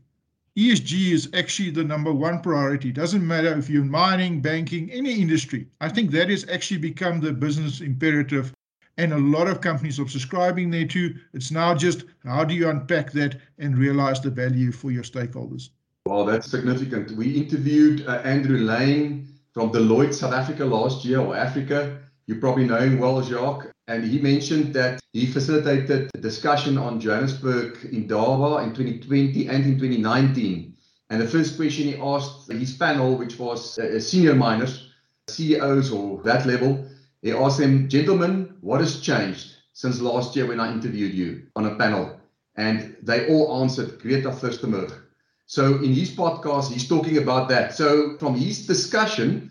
ESG 0.55 1.11
is 1.11 1.29
actually 1.33 1.71
the 1.71 1.83
number 1.83 2.13
one 2.13 2.41
priority. 2.41 2.91
Doesn't 2.91 3.25
matter 3.25 3.57
if 3.57 3.69
you're 3.69 3.81
in 3.81 3.89
mining, 3.89 4.41
banking, 4.41 4.91
any 4.91 5.19
industry. 5.19 5.67
I 5.81 5.89
think 5.89 6.11
that 6.11 6.29
has 6.29 6.47
actually 6.47 6.79
become 6.79 7.19
the 7.19 7.33
business 7.33 7.81
imperative. 7.81 8.53
And 8.97 9.13
a 9.13 9.17
lot 9.17 9.47
of 9.47 9.61
companies 9.61 9.99
are 9.99 10.07
subscribing 10.07 10.69
there 10.69 10.87
too. 10.87 11.15
It's 11.33 11.51
now 11.51 11.73
just 11.75 12.05
how 12.23 12.43
do 12.43 12.53
you 12.53 12.69
unpack 12.69 13.11
that 13.13 13.39
and 13.57 13.77
realize 13.77 14.21
the 14.21 14.29
value 14.31 14.71
for 14.71 14.91
your 14.91 15.03
stakeholders? 15.03 15.69
Well, 16.07 16.23
that's 16.23 16.49
significant. 16.49 17.11
We 17.11 17.35
interviewed 17.35 18.07
uh, 18.07 18.21
Andrew 18.23 18.59
Lane 18.59 19.27
from 19.53 19.73
Deloitte 19.73 20.13
South 20.13 20.31
Africa 20.31 20.63
last 20.63 21.03
year, 21.03 21.19
or 21.19 21.35
Africa. 21.35 21.99
You 22.27 22.39
probably 22.39 22.65
know 22.65 22.77
him 22.77 22.97
well, 22.97 23.21
Jacques. 23.21 23.73
And 23.89 24.05
he 24.05 24.17
mentioned 24.19 24.73
that 24.73 25.01
he 25.11 25.25
facilitated 25.25 26.09
a 26.15 26.17
discussion 26.19 26.77
on 26.77 27.01
Johannesburg 27.01 27.89
Indaba 27.91 28.63
in 28.63 28.73
2020 28.73 29.49
and 29.49 29.65
in 29.65 29.77
2019. 29.77 30.77
And 31.09 31.21
the 31.21 31.27
first 31.27 31.57
question 31.57 31.87
he 31.87 31.97
asked 31.97 32.49
his 32.49 32.77
panel, 32.77 33.17
which 33.17 33.37
was 33.37 33.77
uh, 33.77 33.99
senior 33.99 34.33
miners, 34.33 34.89
CEOs 35.27 35.91
or 35.91 36.23
that 36.23 36.45
level, 36.45 36.85
he 37.21 37.33
asked 37.33 37.57
them, 37.57 37.89
Gentlemen, 37.89 38.55
what 38.61 38.79
has 38.79 39.01
changed 39.01 39.55
since 39.73 39.99
last 39.99 40.37
year 40.37 40.47
when 40.47 40.61
I 40.61 40.71
interviewed 40.71 41.13
you 41.13 41.47
on 41.57 41.65
a 41.65 41.75
panel? 41.75 42.17
And 42.55 42.95
they 43.03 43.27
all 43.27 43.61
answered 43.61 43.99
Greta 43.99 44.29
Thunberg. 44.29 45.06
So 45.47 45.77
in 45.77 45.93
his 45.93 46.11
podcast, 46.11 46.71
he's 46.71 46.87
talking 46.87 47.17
about 47.17 47.47
that. 47.49 47.73
So 47.73 48.17
from 48.17 48.35
his 48.35 48.67
discussion, 48.67 49.49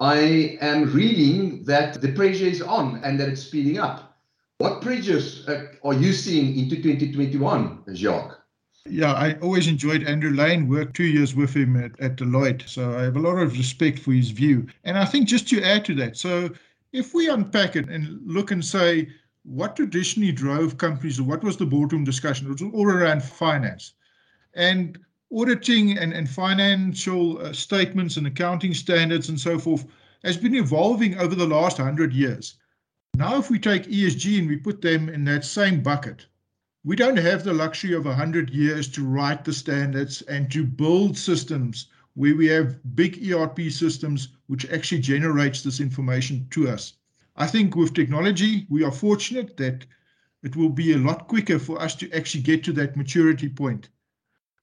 I 0.00 0.58
am 0.60 0.92
reading 0.92 1.64
that 1.64 2.00
the 2.00 2.12
pressure 2.12 2.46
is 2.46 2.62
on 2.62 3.00
and 3.04 3.20
that 3.20 3.28
it's 3.28 3.42
speeding 3.42 3.78
up. 3.78 4.18
What 4.58 4.80
pressures 4.80 5.46
uh, 5.46 5.66
are 5.84 5.92
you 5.92 6.12
seeing 6.14 6.58
into 6.58 6.76
2021, 6.76 7.84
Jacques? 7.92 8.40
Yeah, 8.86 9.12
I 9.12 9.34
always 9.40 9.68
enjoyed 9.68 10.04
Andrew 10.04 10.30
Lane, 10.30 10.68
worked 10.68 10.96
two 10.96 11.04
years 11.04 11.34
with 11.34 11.54
him 11.54 11.76
at, 11.76 11.98
at 12.00 12.16
Deloitte. 12.16 12.66
So 12.68 12.98
I 12.98 13.02
have 13.02 13.16
a 13.16 13.20
lot 13.20 13.36
of 13.36 13.52
respect 13.52 13.98
for 13.98 14.12
his 14.12 14.30
view. 14.30 14.66
And 14.84 14.98
I 14.98 15.04
think 15.04 15.28
just 15.28 15.48
to 15.48 15.62
add 15.62 15.84
to 15.86 15.94
that, 15.96 16.16
so 16.16 16.50
if 16.92 17.12
we 17.12 17.28
unpack 17.28 17.76
it 17.76 17.88
and 17.88 18.20
look 18.24 18.50
and 18.50 18.64
say 18.64 19.08
what 19.42 19.76
traditionally 19.76 20.32
drove 20.32 20.78
companies 20.78 21.20
what 21.20 21.44
was 21.44 21.58
the 21.58 21.66
boardroom 21.66 22.04
discussion, 22.04 22.46
it 22.46 22.52
was 22.52 22.62
all 22.62 22.88
around 22.88 23.22
finance. 23.22 23.92
And 24.54 24.98
auditing 25.34 25.98
and, 25.98 26.12
and 26.12 26.28
financial 26.30 27.38
uh, 27.38 27.52
statements 27.52 28.16
and 28.16 28.26
accounting 28.26 28.72
standards 28.72 29.28
and 29.28 29.40
so 29.40 29.58
forth 29.58 29.84
has 30.22 30.36
been 30.36 30.54
evolving 30.54 31.18
over 31.18 31.34
the 31.34 31.46
last 31.46 31.78
100 31.78 32.12
years. 32.12 32.54
Now, 33.16 33.38
if 33.38 33.50
we 33.50 33.58
take 33.58 33.84
ESG 33.84 34.38
and 34.38 34.48
we 34.48 34.56
put 34.56 34.80
them 34.80 35.08
in 35.08 35.24
that 35.24 35.44
same 35.44 35.82
bucket, 35.82 36.26
we 36.84 36.96
don't 36.96 37.16
have 37.16 37.44
the 37.44 37.52
luxury 37.52 37.94
of 37.94 38.04
100 38.04 38.50
years 38.50 38.88
to 38.88 39.04
write 39.04 39.44
the 39.44 39.52
standards 39.52 40.22
and 40.22 40.50
to 40.52 40.64
build 40.64 41.16
systems 41.16 41.86
where 42.14 42.36
we 42.36 42.46
have 42.46 42.78
big 42.94 43.30
ERP 43.30 43.70
systems 43.70 44.28
which 44.46 44.70
actually 44.70 45.00
generates 45.00 45.62
this 45.62 45.80
information 45.80 46.46
to 46.50 46.68
us. 46.68 46.94
I 47.36 47.46
think 47.46 47.74
with 47.74 47.94
technology, 47.94 48.66
we 48.68 48.84
are 48.84 48.92
fortunate 48.92 49.56
that 49.56 49.86
it 50.42 50.54
will 50.56 50.68
be 50.68 50.92
a 50.92 50.98
lot 50.98 51.26
quicker 51.26 51.58
for 51.58 51.80
us 51.80 51.94
to 51.96 52.12
actually 52.12 52.42
get 52.42 52.62
to 52.64 52.72
that 52.74 52.96
maturity 52.96 53.48
point. 53.48 53.88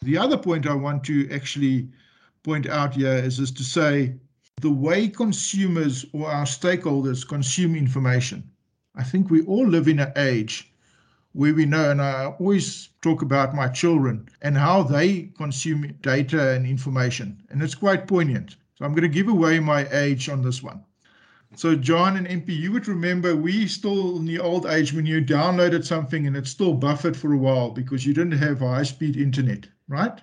The 0.03 0.17
other 0.17 0.37
point 0.37 0.65
I 0.65 0.73
want 0.73 1.03
to 1.05 1.29
actually 1.31 1.87
point 2.41 2.67
out 2.67 2.95
here 2.95 3.13
is, 3.13 3.39
is 3.39 3.51
to 3.51 3.63
say 3.63 4.15
the 4.59 4.71
way 4.71 5.07
consumers 5.07 6.05
or 6.11 6.27
our 6.27 6.45
stakeholders 6.45 7.27
consume 7.27 7.75
information. 7.75 8.49
I 8.95 9.03
think 9.03 9.29
we 9.29 9.43
all 9.43 9.67
live 9.67 9.87
in 9.87 9.99
an 9.99 10.11
age 10.15 10.73
where 11.33 11.53
we 11.53 11.65
know, 11.65 11.91
and 11.91 12.01
I 12.01 12.25
always 12.25 12.89
talk 13.01 13.21
about 13.21 13.55
my 13.55 13.67
children 13.67 14.27
and 14.41 14.57
how 14.57 14.81
they 14.83 15.31
consume 15.37 15.95
data 16.01 16.51
and 16.51 16.65
information, 16.65 17.41
and 17.49 17.61
it's 17.61 17.75
quite 17.75 18.07
poignant. 18.07 18.57
So 18.75 18.85
I'm 18.85 18.93
going 18.93 19.03
to 19.03 19.07
give 19.07 19.27
away 19.27 19.59
my 19.59 19.87
age 19.91 20.29
on 20.29 20.41
this 20.41 20.63
one. 20.63 20.83
So 21.55 21.75
Jean 21.75 22.15
and 22.15 22.27
MP, 22.27 22.57
you 22.57 22.71
would 22.71 22.87
remember 22.87 23.35
we 23.35 23.67
still 23.67 24.17
in 24.17 24.25
the 24.25 24.39
old 24.39 24.65
age 24.65 24.93
when 24.93 25.05
you 25.05 25.21
downloaded 25.21 25.85
something 25.85 26.25
and 26.25 26.37
it 26.37 26.47
still 26.47 26.73
buffered 26.73 27.17
for 27.17 27.33
a 27.33 27.37
while 27.37 27.71
because 27.71 28.05
you 28.05 28.13
didn't 28.13 28.39
have 28.39 28.59
high-speed 28.59 29.17
internet 29.17 29.67
right? 29.91 30.21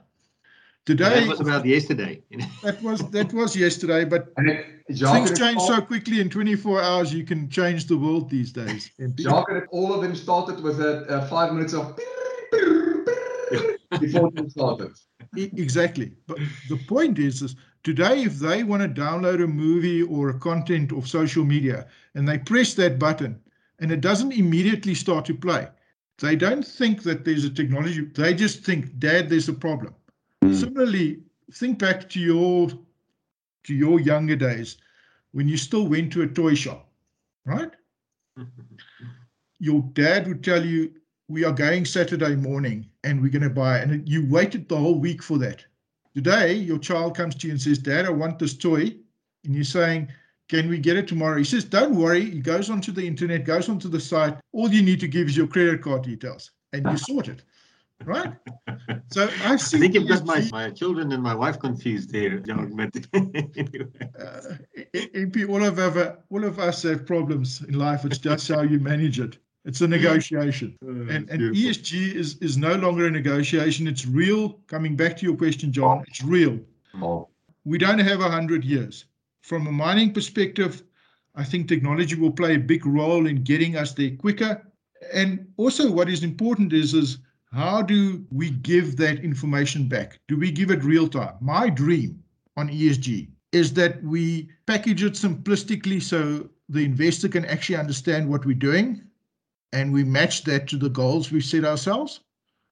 Today 0.87 1.21
that 1.21 1.29
was 1.29 1.41
about 1.41 1.67
yesterday. 1.67 2.23
that 2.63 2.83
was 2.83 3.01
that 3.11 3.33
was 3.35 3.55
yesterday, 3.55 4.07
but 4.07 4.35
things 4.35 5.39
change 5.39 5.61
so 5.61 5.83
quickly. 5.83 6.21
In 6.21 6.31
24 6.31 6.83
hours, 6.83 7.13
you 7.13 7.25
can 7.25 7.51
change 7.51 7.87
the 7.87 7.97
world 7.97 8.31
these 8.31 8.53
days. 8.53 8.91
Jacques, 9.17 9.67
all 9.71 9.93
of 9.93 10.01
them 10.01 10.17
started 10.17 10.63
with 10.63 10.81
a, 10.81 11.05
a 11.09 11.27
five 11.27 11.53
minutes 11.53 11.75
of 11.75 11.95
before 14.01 14.31
they 14.31 14.49
started. 14.49 14.93
Exactly, 15.37 16.13
but 16.27 16.39
the 16.71 16.79
point 16.89 17.19
is, 17.19 17.43
is 17.43 17.55
today 17.83 18.23
if 18.23 18.39
they 18.39 18.65
want 18.65 18.83
to 18.83 19.01
download 19.01 19.43
a 19.43 19.47
movie 19.47 20.03
or 20.03 20.29
a 20.29 20.39
content 20.39 20.93
of 20.93 21.09
social 21.09 21.45
media 21.45 21.87
and 22.15 22.29
they 22.29 22.39
press 22.39 22.75
that 22.75 22.99
button 22.99 23.41
and 23.79 23.93
it 23.93 24.01
doesn't 24.01 24.33
immediately 24.33 24.95
start 24.95 25.25
to 25.27 25.35
play, 25.35 25.69
they 26.19 26.35
don't 26.35 26.67
think 26.67 27.03
that 27.05 27.25
there's 27.25 27.45
a 27.45 27.51
technology. 27.51 28.05
They 28.05 28.35
just 28.35 28.65
think, 28.65 28.99
Dad, 28.99 29.29
there's 29.29 29.49
a 29.49 29.53
problem. 29.53 29.95
Mm. 30.43 30.55
Similarly, 30.55 31.21
think 31.53 31.79
back 31.79 32.09
to 32.11 32.21
your 32.21 32.69
to 33.65 33.75
your 33.75 34.01
younger 34.01 34.37
days 34.37 34.79
when 35.33 35.49
you 35.49 35.57
still 35.57 35.87
went 35.87 36.13
to 36.13 36.23
a 36.23 36.27
toy 36.27 36.55
shop, 36.55 36.89
right? 37.45 37.71
your 39.59 39.83
dad 39.93 40.27
would 40.27 40.43
tell 40.43 40.65
you, 40.65 40.93
"We 41.29 41.45
are 41.45 41.53
going 41.53 41.85
Saturday 41.85 42.35
morning, 42.37 42.89
and 43.05 43.21
we're 43.21 43.31
going 43.31 43.43
to 43.43 43.51
buy," 43.51 43.79
and 43.79 44.09
you 44.09 44.27
waited 44.27 44.69
the 44.69 44.77
whole 44.77 44.99
week 44.99 45.23
for 45.23 45.39
that. 45.39 45.65
Today, 46.19 46.55
your 46.55 46.79
child 46.79 47.17
comes 47.17 47.37
to 47.37 47.47
you 47.47 47.53
and 47.53 47.63
says, 47.63 47.79
"Dad, 47.79 48.05
I 48.05 48.11
want 48.11 48.41
this 48.41 48.57
toy," 48.57 48.93
and 49.45 49.55
you're 49.55 49.63
saying, 49.63 50.09
can 50.49 50.69
we 50.69 50.79
get 50.79 50.97
it 50.97 51.07
tomorrow? 51.07 51.39
He 51.39 51.45
says, 51.45 51.65
Don't 51.65 51.95
worry. 51.95 52.25
He 52.25 52.41
goes 52.41 52.71
onto 52.71 52.91
the 52.91 53.07
internet, 53.07 53.45
goes 53.45 53.69
onto 53.69 53.89
the 53.89 54.01
site. 54.01 54.37
All 54.53 54.69
you 54.69 54.83
need 54.83 54.99
to 54.99 55.07
give 55.07 55.29
is 55.29 55.37
your 55.37 55.47
credit 55.47 55.81
card 55.81 56.03
details 56.03 56.51
and 56.73 56.85
you 56.87 56.97
sort 56.97 57.29
it. 57.29 57.45
Right? 58.05 58.33
So 59.11 59.31
I've 59.45 59.61
seen. 59.61 59.79
I 59.79 59.83
think 59.83 59.95
you've 59.95 60.09
got 60.09 60.25
my, 60.27 60.47
my 60.53 60.71
children 60.71 61.13
and 61.13 61.23
my 61.23 61.35
wife 61.35 61.59
confused 61.59 62.13
there, 62.13 62.41
Jean. 62.41 62.77
But 62.77 62.95
uh, 63.15 64.55
MP, 64.95 65.49
all 65.49 65.65
of, 65.65 65.79
our, 65.79 66.19
all 66.29 66.45
of 66.45 66.59
us 66.59 66.83
have 66.83 67.07
problems 67.07 67.63
in 67.63 67.79
life. 67.79 68.05
It's 68.05 68.19
just 68.19 68.49
how 68.49 68.63
you 68.63 68.81
manage 68.81 69.19
it. 69.19 69.39
It's 69.69 69.83
a 69.83 69.89
negotiation. 69.89 70.77
Oh, 70.83 70.89
and, 70.89 71.29
and 71.29 71.55
ESG 71.55 72.15
is, 72.15 72.39
is 72.39 72.57
no 72.57 72.75
longer 72.75 73.07
a 73.07 73.11
negotiation. 73.11 73.87
It's 73.87 74.07
real. 74.07 74.59
Coming 74.67 74.97
back 74.97 75.17
to 75.19 75.27
your 75.27 75.37
question, 75.37 75.71
Jean, 75.71 76.03
it's 76.09 76.25
real. 76.25 76.59
Oh. 76.97 77.29
We 77.65 77.79
don't 77.79 77.99
have 77.99 78.21
100 78.21 78.65
years 78.65 79.05
from 79.49 79.67
a 79.67 79.73
mining 79.73 80.13
perspective, 80.13 80.83
I 81.35 81.43
think 81.43 81.69
technology 81.69 82.15
will 82.15 82.33
play 82.33 82.55
a 82.55 82.59
big 82.59 82.85
role 82.85 83.27
in 83.27 83.43
getting 83.43 83.77
us 83.77 83.95
there 83.95 84.11
quicker. 84.11 84.63
And 85.13 85.47
also, 85.57 85.91
what 85.91 86.09
is 86.11 86.23
important 86.23 86.73
is, 86.73 86.93
is 86.93 87.19
how 87.53 87.81
do 87.81 88.27
we 88.31 88.51
give 88.51 88.97
that 88.99 89.21
information 89.21 89.89
back? 89.89 90.19
Do 90.29 90.37
we 90.37 90.51
give 90.51 90.71
it 90.71 90.85
real 90.85 91.09
time? 91.09 91.35
My 91.41 91.71
dream 91.71 92.23
on 92.59 92.69
ESG 92.69 93.29
is 93.53 93.73
that 93.75 94.03
we 94.03 94.51
package 94.67 95.03
it 95.03 95.15
simplistically 95.15 96.03
so 96.03 96.51
the 96.69 96.85
investor 96.85 97.29
can 97.29 97.47
actually 97.47 97.77
understand 97.77 98.29
what 98.29 98.45
we're 98.45 98.55
doing 98.55 99.08
and 99.73 99.93
we 99.93 100.05
match 100.05 100.45
that 100.45 100.69
to 100.69 100.77
the 100.77 100.89
goals 100.89 101.31
we 101.31 101.41
set 101.41 101.65
ourselves. 101.65 102.21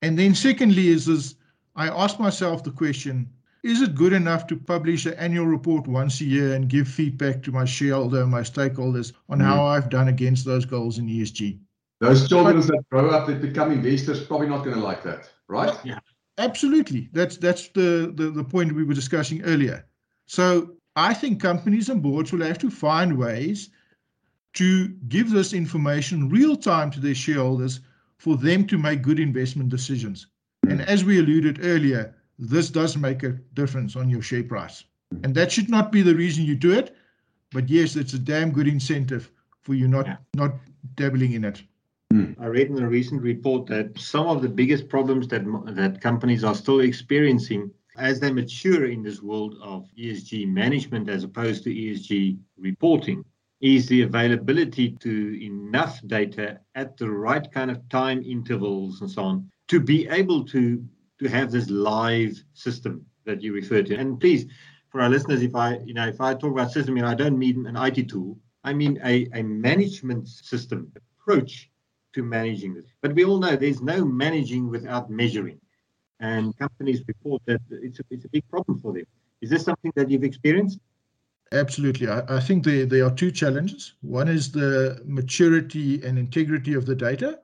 And 0.03 0.19
then, 0.19 0.35
secondly, 0.35 0.89
is, 0.89 1.09
is 1.09 1.37
I 1.75 1.89
ask 1.89 2.19
myself 2.19 2.65
the 2.65 2.71
question 2.71 3.31
is 3.63 3.83
it 3.83 3.97
good 3.97 4.13
enough 4.13 4.47
to 4.47 4.57
publish 4.57 5.07
an 5.07 5.15
annual 5.15 5.47
report 5.47 5.89
once 5.89 6.21
a 6.21 6.25
year 6.25 6.55
and 6.55 6.69
give 6.69 6.87
feedback 6.87 7.43
to 7.43 7.51
my 7.51 7.65
shareholder 7.65 8.23
and 8.23 8.31
my 8.31 8.43
stakeholders 8.43 9.13
on 9.29 9.41
mm. 9.41 9.45
how 9.45 9.65
I've 9.67 9.89
done 9.89 10.07
against 10.07 10.45
those 10.45 10.65
goals 10.65 10.99
in 10.99 11.09
ESG? 11.09 11.59
Those 11.99 12.29
children 12.29 12.61
that 12.61 12.85
grow 12.91 13.11
up 13.11 13.27
that 13.27 13.41
become 13.41 13.73
investors 13.73 14.25
probably 14.25 14.49
not 14.49 14.63
going 14.63 14.77
to 14.77 14.83
like 14.83 15.03
that, 15.03 15.29
right? 15.49 15.77
Yeah, 15.83 15.99
absolutely. 16.39 17.09
That's 17.13 17.39
that's 17.39 17.69
the, 17.69 18.13
the 18.15 18.31
the 18.31 18.45
point 18.45 18.73
we 18.73 18.85
were 18.85 18.95
discussing 18.95 19.43
earlier. 19.43 19.85
So 20.27 20.77
I 20.95 21.13
think 21.15 21.41
companies 21.43 21.89
and 21.89 22.03
boards 22.03 22.33
will 22.33 22.45
have 22.45 22.59
to 22.59 22.71
find 22.71 23.19
ways 23.19 23.71
to 24.57 24.89
give 25.09 25.31
this 25.31 25.53
information 25.53 26.31
real 26.31 26.57
time 26.57 26.91
to 26.91 27.01
their 27.01 27.15
shareholders 27.15 27.81
for 28.19 28.37
them 28.37 28.67
to 28.67 28.79
make 28.79 29.03
good 29.03 29.21
investment 29.21 29.69
decisions. 29.69 30.29
And 30.69 30.81
as 30.81 31.05
we 31.05 31.19
alluded 31.19 31.61
earlier, 31.63 32.15
this 32.39 32.71
does 32.71 32.97
make 32.97 33.23
a 33.23 33.39
difference 33.53 33.97
on 33.97 34.09
your 34.09 34.23
share 34.23 34.43
price. 34.43 34.85
And 35.23 35.35
that 35.35 35.53
should 35.53 35.69
not 35.69 35.93
be 35.93 36.03
the 36.03 36.15
reason 36.15 36.45
you 36.45 36.57
do 36.57 36.73
it. 36.73 36.97
But 37.53 37.69
yes, 37.69 37.97
it's 37.97 38.15
a 38.15 38.19
damn 38.19 38.51
good 38.51 38.67
incentive 38.67 39.31
for 39.63 39.75
you 39.75 39.89
not 39.89 40.07
yeah. 40.07 40.17
not 40.35 40.55
dabbling 40.95 41.33
in 41.33 41.45
it. 41.45 41.63
Hmm. 42.11 42.33
I 42.41 42.47
read 42.47 42.69
in 42.69 42.83
a 42.83 42.89
recent 42.89 43.23
report 43.23 43.67
that 43.67 43.99
some 43.99 44.27
of 44.27 44.43
the 44.43 44.49
biggest 44.49 44.89
problems 44.89 45.29
that 45.29 45.45
that 45.75 46.01
companies 46.01 46.45
are 46.45 46.55
still 46.55 46.81
experiencing 46.81 47.71
as 47.97 48.21
they 48.21 48.33
mature 48.33 48.87
in 48.87 49.03
this 49.03 49.23
world 49.23 49.57
of 49.63 49.87
ESG 49.99 50.49
management 50.49 51.09
as 51.09 51.25
opposed 51.25 51.65
to 51.65 51.75
ESG 51.75 52.39
reporting 52.59 53.25
is 53.61 53.87
the 53.89 54.03
availability 54.03 54.93
to 54.93 55.45
enough 55.45 56.01
data 56.07 56.61
at 56.75 56.97
the 56.97 57.11
right 57.11 57.51
kind 57.53 57.71
of 57.71 57.89
time 57.89 58.23
intervals 58.23 59.01
and 59.01 59.11
so 59.11 59.23
on 59.25 59.51
to 59.69 59.81
be 59.81 60.09
able 60.09 60.45
to 60.45 60.85
to 61.19 61.29
have 61.29 61.51
this 61.51 61.71
live 61.71 62.37
system 62.55 63.05
that 63.25 63.43
you 63.43 63.55
refer 63.55 63.83
to. 63.83 63.97
And 63.97 64.21
please, 64.21 64.47
for 64.91 65.01
our 65.01 65.09
listeners, 65.09 65.43
if 65.43 65.55
I, 65.55 65.79
you 65.79 65.95
know, 65.95 66.07
if 66.07 66.21
I 66.21 66.35
talk 66.35 66.53
about 66.53 66.73
system, 66.73 66.97
you 66.97 67.03
know, 67.03 67.09
I 67.09 67.15
don't 67.15 67.39
mean 67.39 67.67
an 67.67 67.77
IT 67.77 68.09
tool. 68.11 68.39
I 68.65 68.75
mean 68.75 69.01
a, 69.05 69.29
a 69.35 69.43
management 69.43 70.29
system 70.29 70.93
approach 70.97 71.71
to 72.15 72.23
managing 72.23 72.75
this. 72.75 72.87
But 73.03 73.15
we 73.15 73.25
all 73.25 73.39
know 73.39 73.57
there's 73.57 73.83
no 73.83 74.05
managing 74.05 74.71
without 74.71 75.11
measuring. 75.11 75.61
and 76.21 76.57
companies 76.59 77.03
report 77.09 77.43
that 77.47 77.61
it's 77.71 78.01
a, 78.01 78.05
it's 78.11 78.25
a 78.25 78.29
big 78.29 78.49
problem 78.49 78.81
for 78.81 78.93
them. 78.93 79.05
Is 79.43 79.51
this 79.51 79.65
something 79.65 79.93
that 79.97 80.11
you've 80.11 80.25
experienced? 80.25 80.81
Absolutely. 81.53 82.09
I, 82.09 82.23
I 82.29 82.41
think 82.41 82.65
there, 82.65 82.87
there 82.87 83.05
are 83.05 83.15
two 83.15 83.31
challenges. 83.31 83.95
One 84.01 84.29
is 84.29 84.51
the 84.51 85.01
maturity 85.05 86.03
and 86.03 86.19
integrity 86.19 86.75
of 86.75 86.87
the 86.87 86.95
data. 86.95 87.41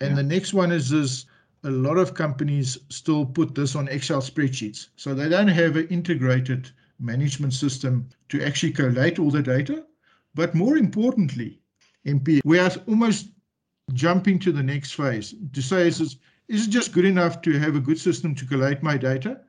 And 0.00 0.10
yeah. 0.10 0.16
the 0.16 0.22
next 0.22 0.54
one 0.54 0.72
is, 0.72 0.92
is 0.92 1.26
a 1.64 1.70
lot 1.70 1.98
of 1.98 2.14
companies 2.14 2.78
still 2.88 3.26
put 3.26 3.54
this 3.54 3.76
on 3.76 3.88
Excel 3.88 4.20
spreadsheets. 4.20 4.88
So 4.96 5.14
they 5.14 5.28
don't 5.28 5.48
have 5.48 5.76
an 5.76 5.88
integrated 5.88 6.70
management 6.98 7.52
system 7.52 8.08
to 8.30 8.42
actually 8.44 8.72
collate 8.72 9.18
all 9.18 9.30
the 9.30 9.42
data. 9.42 9.84
But 10.34 10.54
more 10.54 10.76
importantly, 10.76 11.60
MP, 12.06 12.40
we 12.44 12.58
are 12.58 12.70
almost 12.86 13.28
jumping 13.92 14.38
to 14.40 14.52
the 14.52 14.62
next 14.62 14.92
phase 14.92 15.34
to 15.52 15.62
say, 15.62 15.86
is, 15.86 16.00
is 16.48 16.66
it 16.66 16.70
just 16.70 16.92
good 16.92 17.04
enough 17.04 17.42
to 17.42 17.58
have 17.58 17.76
a 17.76 17.80
good 17.80 17.98
system 17.98 18.34
to 18.36 18.46
collate 18.46 18.82
my 18.82 18.96
data 18.96 19.40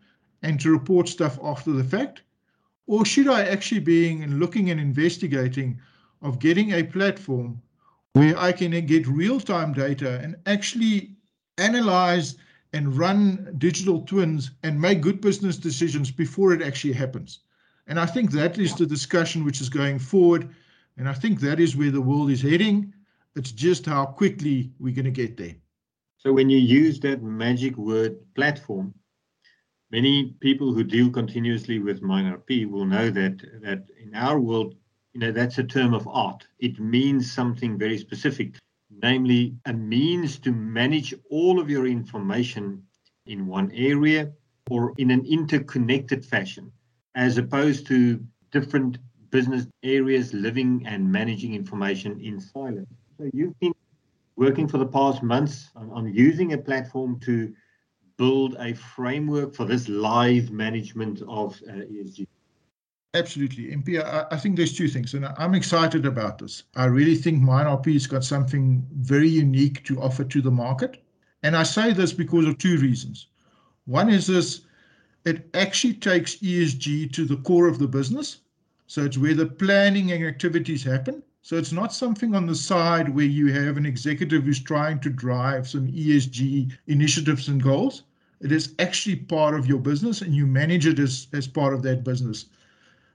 and 0.42 0.60
to 0.60 0.72
report 0.72 1.08
stuff 1.08 1.40
after 1.42 1.72
the 1.72 1.84
fact? 1.84 2.24
Or 2.88 3.06
should 3.06 3.28
I 3.28 3.44
actually 3.44 3.82
be 3.82 4.26
looking 4.26 4.70
and 4.70 4.80
investigating 4.80 5.80
of 6.22 6.40
getting 6.40 6.74
a 6.74 6.84
platform 6.84 7.62
where 8.14 8.38
I 8.38 8.52
can 8.52 8.72
get 8.86 9.08
real-time 9.08 9.74
data 9.74 10.20
and 10.22 10.36
actually 10.46 11.16
analyze 11.58 12.36
and 12.74 12.98
run 12.98 13.56
digital 13.58 14.02
twins 14.02 14.52
and 14.64 14.80
make 14.80 15.02
good 15.02 15.22
business 15.22 15.58
decisions 15.58 16.12
before 16.12 16.54
it 16.54 16.62
actually 16.62 16.94
happens. 16.94 17.40
And 17.88 18.00
I 18.00 18.06
think 18.06 18.32
that 18.32 18.58
is 18.58 18.76
the 18.76 18.86
discussion 18.86 19.44
which 19.44 19.62
is 19.62 19.70
going 19.70 20.00
forward. 20.00 20.50
And 20.98 21.08
I 21.08 21.14
think 21.14 21.40
that 21.40 21.60
is 21.60 21.76
where 21.76 21.92
the 21.92 22.02
world 22.02 22.32
is 22.32 22.42
heading. 22.42 22.94
It's 23.36 23.52
just 23.52 23.86
how 23.86 24.06
quickly 24.06 24.72
we're 24.80 24.96
going 24.96 25.06
to 25.06 25.12
get 25.12 25.38
there. 25.38 25.56
So 26.18 26.32
when 26.32 26.50
you 26.50 26.58
use 26.58 27.00
that 27.02 27.22
magic 27.22 27.78
word 27.78 28.18
platform, 28.36 28.94
many 29.98 30.36
people 30.40 30.74
who 30.74 30.84
deal 30.84 31.10
continuously 31.10 31.78
with 31.80 32.02
MineRP 32.02 32.70
will 32.70 32.86
know 32.86 33.08
that 33.20 33.38
that 33.62 33.82
in 34.06 34.12
our 34.16 34.40
world, 34.40 34.76
you 35.14 35.20
know, 35.22 35.32
that's 35.32 35.60
a 35.60 35.64
term 35.76 35.94
of 35.94 36.08
art. 36.08 36.42
It 36.60 36.80
means 36.80 37.32
something 37.32 37.78
very 37.78 37.98
specific 37.98 38.50
namely 39.02 39.56
a 39.66 39.74
means 39.74 40.40
to 40.40 40.52
manage 40.52 41.14
all 41.30 41.60
of 41.60 41.70
your 41.70 41.88
information 41.88 42.84
in 43.26 43.48
one 43.48 43.72
area 43.72 44.32
or 44.70 44.94
in 44.98 45.12
an 45.12 45.26
interconnected 45.26 46.26
fashion, 46.26 46.72
as 47.16 47.38
opposed 47.38 47.88
to 47.88 48.24
different 48.52 48.98
business 49.30 49.66
areas 49.84 50.34
living 50.34 50.84
and 50.86 51.12
managing 51.12 51.56
information 51.56 52.20
in 52.22 52.40
silos. 52.40 52.86
So 53.18 53.30
you've 53.34 53.60
been 53.60 53.74
working 54.36 54.68
for 54.68 54.78
the 54.78 54.86
past 54.86 55.24
months 55.24 55.70
on, 55.76 55.90
on 55.92 56.14
using 56.14 56.54
a 56.54 56.58
platform 56.58 57.20
to 57.22 57.54
build 58.18 58.56
a 58.60 58.74
framework 58.74 59.54
for 59.54 59.66
this 59.66 59.90
live 59.90 60.52
management 60.52 61.22
of 61.28 61.62
uh, 61.68 61.74
ESG. 61.74 62.28
Absolutely. 63.16 63.66
MP, 63.66 64.04
I, 64.04 64.26
I, 64.32 64.38
think 64.38 64.56
there's 64.56 64.76
two 64.76 64.88
things, 64.88 65.14
and 65.14 65.26
I'm 65.38 65.54
excited 65.54 66.06
about 66.06 66.40
this. 66.40 66.64
I 66.76 66.86
really 66.86 67.16
think 67.16 67.44
MineRP's 67.44 68.08
got 68.08 68.24
something 68.24 68.86
very 68.92 69.30
unique 69.30 69.84
to 69.86 70.02
offer 70.02 70.24
to 70.24 70.42
the 70.42 70.50
market. 70.50 71.04
And 71.44 71.56
I 71.56 71.64
say 71.64 71.94
this 71.94 72.14
because 72.14 72.46
of 72.48 72.58
two 72.58 72.78
reasons. 72.78 73.28
One 73.86 74.10
is 74.10 74.28
this 74.28 74.62
it 75.26 75.50
actually 75.54 75.94
takes 75.94 76.38
ESG 76.38 77.14
to 77.14 77.26
the 77.26 77.38
core 77.38 77.68
of 77.68 77.80
the 77.80 77.88
business. 77.88 78.40
So 78.88 79.04
it's 79.04 79.18
where 79.18 79.34
the 79.34 79.46
planning 79.46 80.12
and 80.12 80.26
activities 80.26 80.84
happen. 80.84 81.24
So 81.46 81.58
it's 81.58 81.74
not 81.74 81.94
something 81.94 82.34
on 82.36 82.46
the 82.46 82.56
side 82.56 83.10
where 83.10 83.26
you 83.26 83.52
have 83.52 83.76
an 83.76 83.86
executive 83.86 84.46
who's 84.46 84.62
trying 84.62 85.02
to 85.02 85.10
drive 85.10 85.68
some 85.68 85.92
ESG 85.92 86.72
initiatives 86.88 87.50
and 87.50 87.62
goals. 87.62 88.04
It 88.40 88.54
is 88.54 88.74
actually 88.80 89.18
part 89.18 89.54
of 89.54 89.68
your 89.68 89.80
business 89.80 90.22
and 90.22 90.34
you 90.34 90.48
manage 90.48 90.88
it 90.88 91.00
as, 91.00 91.28
as 91.34 91.46
part 91.46 91.74
of 91.74 91.84
that 91.84 92.06
business. 92.06 92.46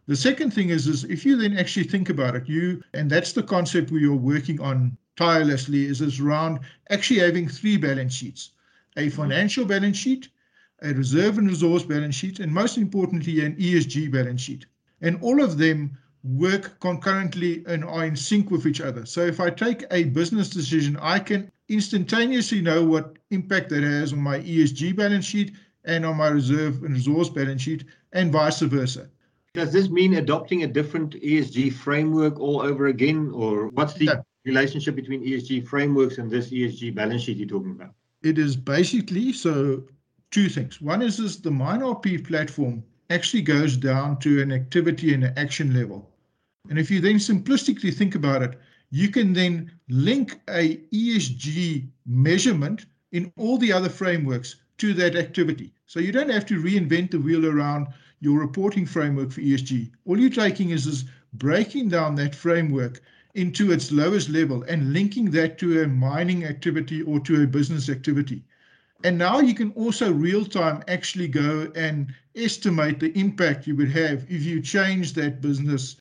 The 0.08 0.16
second 0.16 0.52
thing 0.52 0.68
is, 0.68 0.86
is 0.86 1.04
if 1.04 1.24
you 1.24 1.36
then 1.36 1.56
actually 1.56 1.84
think 1.84 2.10
about 2.10 2.36
it, 2.36 2.46
you 2.46 2.82
and 2.92 3.08
that's 3.08 3.32
the 3.32 3.42
concept 3.42 3.90
we 3.90 4.04
are 4.04 4.12
working 4.12 4.60
on 4.60 4.98
tirelessly 5.16 5.86
is, 5.86 6.02
is 6.02 6.20
around 6.20 6.60
actually 6.90 7.20
having 7.20 7.48
three 7.48 7.78
balance 7.78 8.12
sheets: 8.12 8.50
a 8.98 9.06
mm-hmm. 9.06 9.22
financial 9.22 9.64
balance 9.64 9.96
sheet, 9.96 10.28
a 10.82 10.92
reserve 10.92 11.38
and 11.38 11.48
resource 11.48 11.82
balance 11.82 12.14
sheet, 12.14 12.40
and 12.40 12.52
most 12.52 12.76
importantly, 12.76 13.42
an 13.42 13.56
ESG 13.56 14.12
balance 14.12 14.42
sheet. 14.42 14.66
And 15.00 15.18
all 15.22 15.42
of 15.42 15.56
them 15.56 15.96
work 16.24 16.78
concurrently 16.80 17.64
and 17.66 17.84
are 17.84 18.04
in 18.04 18.16
sync 18.16 18.50
with 18.50 18.66
each 18.66 18.80
other. 18.80 19.06
So 19.06 19.22
if 19.22 19.40
I 19.40 19.50
take 19.50 19.84
a 19.90 20.04
business 20.04 20.50
decision, 20.50 20.98
I 21.00 21.18
can 21.18 21.50
instantaneously 21.68 22.60
know 22.60 22.84
what 22.84 23.18
impact 23.30 23.68
that 23.70 23.82
has 23.82 24.12
on 24.12 24.20
my 24.20 24.40
ESG 24.40 24.96
balance 24.96 25.24
sheet 25.24 25.54
and 25.84 26.04
on 26.04 26.16
my 26.16 26.28
reserve 26.28 26.82
and 26.82 26.94
resource 26.94 27.28
balance 27.28 27.62
sheet, 27.62 27.84
and 28.12 28.32
vice 28.32 28.60
versa. 28.60 29.08
Does 29.54 29.72
this 29.72 29.88
mean 29.88 30.14
adopting 30.14 30.62
a 30.62 30.66
different 30.66 31.14
ESG 31.14 31.72
framework 31.72 32.38
all 32.38 32.60
over 32.60 32.86
again, 32.86 33.30
or 33.32 33.68
what's 33.68 33.94
the 33.94 34.06
no. 34.06 34.22
relationship 34.44 34.94
between 34.94 35.24
ESG 35.24 35.66
frameworks 35.66 36.18
and 36.18 36.30
this 36.30 36.50
ESG 36.50 36.94
balance 36.94 37.22
sheet 37.22 37.38
you're 37.38 37.48
talking 37.48 37.72
about? 37.72 37.94
It 38.22 38.38
is 38.38 38.56
basically 38.56 39.32
so 39.32 39.84
two 40.30 40.48
things. 40.48 40.80
One 40.80 41.00
is 41.00 41.16
this 41.16 41.36
the 41.36 41.50
MineRP 41.50 42.26
platform 42.26 42.82
actually 43.10 43.42
goes 43.42 43.76
down 43.76 44.18
to 44.20 44.42
an 44.42 44.52
activity 44.52 45.14
and 45.14 45.24
an 45.24 45.32
action 45.36 45.74
level. 45.74 46.10
And 46.68 46.78
if 46.78 46.90
you 46.90 47.00
then 47.00 47.16
simplistically 47.16 47.94
think 47.94 48.14
about 48.14 48.42
it, 48.42 48.58
you 48.90 49.08
can 49.08 49.32
then 49.32 49.70
link 49.88 50.40
a 50.48 50.76
ESG 50.92 51.88
measurement 52.06 52.86
in 53.12 53.32
all 53.36 53.58
the 53.58 53.72
other 53.72 53.88
frameworks 53.88 54.56
to 54.78 54.94
that 54.94 55.16
activity. 55.16 55.72
So 55.86 56.00
you 56.00 56.12
don't 56.12 56.30
have 56.30 56.46
to 56.46 56.62
reinvent 56.62 57.10
the 57.10 57.20
wheel 57.20 57.46
around 57.46 57.88
your 58.20 58.38
reporting 58.38 58.86
framework 58.86 59.30
for 59.30 59.40
ESG. 59.40 59.90
All 60.04 60.18
you're 60.18 60.30
taking 60.30 60.70
is, 60.70 60.86
is 60.86 61.04
breaking 61.34 61.88
down 61.88 62.14
that 62.16 62.34
framework 62.34 63.00
into 63.34 63.72
its 63.72 63.92
lowest 63.92 64.28
level 64.28 64.62
and 64.64 64.92
linking 64.92 65.30
that 65.30 65.58
to 65.58 65.82
a 65.82 65.88
mining 65.88 66.44
activity 66.44 67.02
or 67.02 67.20
to 67.20 67.42
a 67.42 67.46
business 67.46 67.88
activity. 67.88 68.42
And 69.04 69.16
now 69.16 69.38
you 69.38 69.54
can 69.54 69.70
also 69.72 70.12
real 70.12 70.44
time 70.44 70.82
actually 70.88 71.28
go 71.28 71.70
and 71.76 72.12
estimate 72.44 73.00
the 73.00 73.16
impact 73.18 73.66
you 73.66 73.76
would 73.76 73.90
have 73.90 74.24
if 74.30 74.44
you 74.44 74.60
change 74.60 75.12
that 75.14 75.40
business 75.40 76.00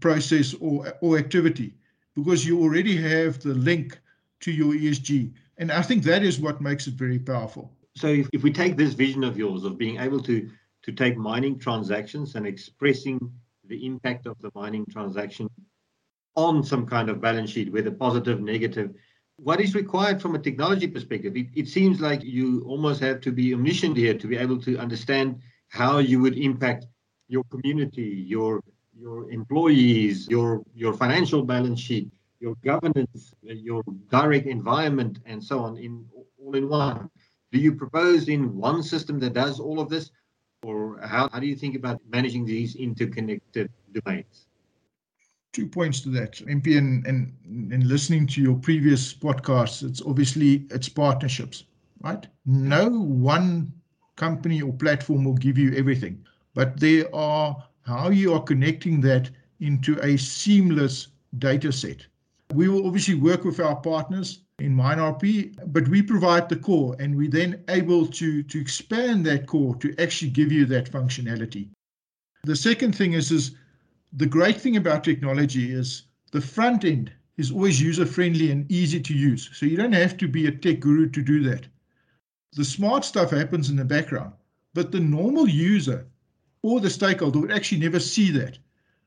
process 0.00 0.54
or, 0.60 0.92
or 1.00 1.18
activity 1.18 1.74
because 2.14 2.46
you 2.46 2.60
already 2.60 2.96
have 2.96 3.40
the 3.40 3.54
link 3.54 3.98
to 4.40 4.50
your 4.50 4.72
ESG. 4.72 5.32
And 5.58 5.70
I 5.70 5.82
think 5.82 6.02
that 6.04 6.22
is 6.22 6.40
what 6.40 6.60
makes 6.60 6.86
it 6.86 6.94
very 6.94 7.18
powerful. 7.18 7.72
So 7.96 8.06
if, 8.06 8.28
if 8.32 8.42
we 8.42 8.52
take 8.52 8.76
this 8.76 8.94
vision 8.94 9.24
of 9.24 9.36
yours 9.36 9.64
of 9.64 9.78
being 9.78 9.98
able 9.98 10.22
to 10.22 10.50
to 10.82 10.92
take 10.92 11.16
mining 11.16 11.58
transactions 11.58 12.34
and 12.34 12.46
expressing 12.46 13.20
the 13.66 13.84
impact 13.84 14.26
of 14.26 14.38
the 14.40 14.50
mining 14.54 14.86
transaction 14.86 15.48
on 16.36 16.62
some 16.62 16.86
kind 16.86 17.10
of 17.10 17.20
balance 17.20 17.50
sheet, 17.50 17.72
whether 17.72 17.90
positive, 17.90 18.40
negative. 18.40 18.94
What 19.36 19.60
is 19.60 19.74
required 19.74 20.20
from 20.22 20.34
a 20.34 20.38
technology 20.38 20.86
perspective? 20.86 21.36
It, 21.36 21.48
it 21.54 21.68
seems 21.68 22.00
like 22.00 22.22
you 22.22 22.62
almost 22.66 23.00
have 23.00 23.20
to 23.22 23.32
be 23.32 23.52
omniscient 23.52 23.96
here 23.96 24.14
to 24.14 24.26
be 24.26 24.36
able 24.36 24.60
to 24.62 24.78
understand 24.78 25.40
how 25.70 25.98
you 25.98 26.20
would 26.20 26.36
impact 26.36 26.86
your 27.28 27.44
community, 27.44 28.24
your 28.26 28.62
your 28.92 29.30
employees, 29.30 30.28
your 30.28 30.62
your 30.74 30.92
financial 30.92 31.42
balance 31.42 31.80
sheet, 31.80 32.10
your 32.40 32.54
governance, 32.64 33.34
your 33.42 33.82
direct 34.10 34.46
environment, 34.46 35.20
and 35.24 35.42
so 35.42 35.60
on 35.60 35.78
in 35.78 36.04
all 36.38 36.54
in 36.54 36.68
one. 36.68 37.08
Do 37.52 37.58
you 37.58 37.72
propose 37.72 38.28
in 38.28 38.56
one 38.56 38.82
system 38.82 39.18
that 39.20 39.32
does 39.32 39.58
all 39.60 39.80
of 39.80 39.88
this, 39.88 40.10
or 40.62 41.00
how, 41.02 41.28
how 41.32 41.40
do 41.40 41.46
you 41.46 41.56
think 41.56 41.76
about 41.76 42.00
managing 42.08 42.44
these 42.44 42.76
interconnected 42.76 43.70
domains? 43.92 44.46
Two 45.52 45.66
points 45.66 46.00
to 46.02 46.10
that, 46.10 46.34
MP, 46.34 46.78
and, 46.78 47.04
and, 47.06 47.84
listening 47.88 48.24
to 48.28 48.40
your 48.40 48.54
previous 48.54 49.12
podcasts, 49.12 49.82
it's 49.82 50.00
obviously 50.02 50.66
it's 50.70 50.88
partnerships, 50.88 51.64
right? 52.02 52.24
No 52.46 52.88
one 52.88 53.72
company 54.20 54.60
or 54.60 54.72
platform 54.74 55.24
will 55.24 55.40
give 55.46 55.56
you 55.56 55.74
everything, 55.74 56.14
but 56.54 56.78
there 56.78 57.06
are 57.14 57.56
how 57.82 58.10
you 58.10 58.34
are 58.34 58.42
connecting 58.42 59.00
that 59.00 59.30
into 59.60 59.98
a 60.02 60.16
seamless 60.18 61.08
data 61.38 61.72
set. 61.72 62.06
We 62.52 62.68
will 62.68 62.86
obviously 62.86 63.14
work 63.14 63.44
with 63.44 63.60
our 63.60 63.76
partners 63.76 64.40
in 64.58 64.76
MineRP, 64.76 65.72
but 65.72 65.88
we 65.88 66.02
provide 66.02 66.48
the 66.48 66.56
core 66.56 66.94
and 66.98 67.16
we're 67.16 67.30
then 67.30 67.64
able 67.68 68.06
to, 68.06 68.42
to 68.42 68.60
expand 68.60 69.24
that 69.26 69.46
core 69.46 69.74
to 69.76 69.94
actually 69.98 70.30
give 70.30 70.52
you 70.52 70.66
that 70.66 70.90
functionality. 70.90 71.68
The 72.44 72.56
second 72.56 72.94
thing 72.94 73.14
is, 73.14 73.30
is 73.30 73.52
the 74.12 74.26
great 74.26 74.60
thing 74.60 74.76
about 74.76 75.04
technology 75.04 75.72
is 75.72 76.02
the 76.32 76.40
front 76.40 76.84
end 76.84 77.12
is 77.36 77.50
always 77.50 77.80
user 77.80 78.06
friendly 78.06 78.50
and 78.50 78.70
easy 78.70 79.00
to 79.00 79.14
use. 79.14 79.48
So 79.54 79.64
you 79.66 79.76
don't 79.76 79.92
have 80.04 80.16
to 80.18 80.28
be 80.28 80.46
a 80.46 80.52
tech 80.52 80.80
guru 80.80 81.08
to 81.08 81.22
do 81.22 81.42
that. 81.50 81.66
The 82.54 82.64
smart 82.64 83.04
stuff 83.04 83.30
happens 83.30 83.70
in 83.70 83.76
the 83.76 83.84
background, 83.84 84.32
but 84.74 84.90
the 84.90 84.98
normal 84.98 85.48
user 85.48 86.06
or 86.62 86.80
the 86.80 86.90
stakeholder 86.90 87.38
would 87.38 87.52
actually 87.52 87.80
never 87.80 88.00
see 88.00 88.30
that. 88.32 88.58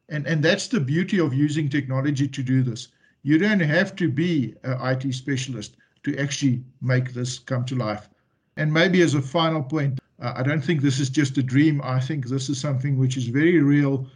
And, 0.09 0.25
and 0.25 0.41
that's 0.41 0.67
the 0.67 0.79
beauty 0.79 1.19
of 1.19 1.33
using 1.33 1.67
technology 1.67 2.27
to 2.27 2.43
do 2.43 2.63
this. 2.63 2.87
You 3.21 3.37
don't 3.37 3.59
have 3.59 3.95
to 3.97 4.09
be 4.09 4.55
an 4.63 4.77
IT 4.81 5.13
specialist 5.13 5.75
to 6.03 6.17
actually 6.17 6.63
make 6.81 7.13
this 7.13 7.39
come 7.39 7.65
to 7.65 7.75
life. 7.75 8.09
And 8.55 8.71
maybe 8.71 9.01
as 9.01 9.13
a 9.13 9.21
final 9.21 9.63
point, 9.63 9.99
uh, 10.21 10.33
I 10.35 10.43
don't 10.43 10.63
think 10.63 10.81
this 10.81 10.99
is 10.99 11.09
just 11.09 11.37
a 11.37 11.43
dream. 11.43 11.81
I 11.83 11.99
think 11.99 12.27
this 12.27 12.49
is 12.49 12.59
something 12.59 12.97
which 12.97 13.17
is 13.17 13.27
very 13.27 13.61
real. 13.61 14.07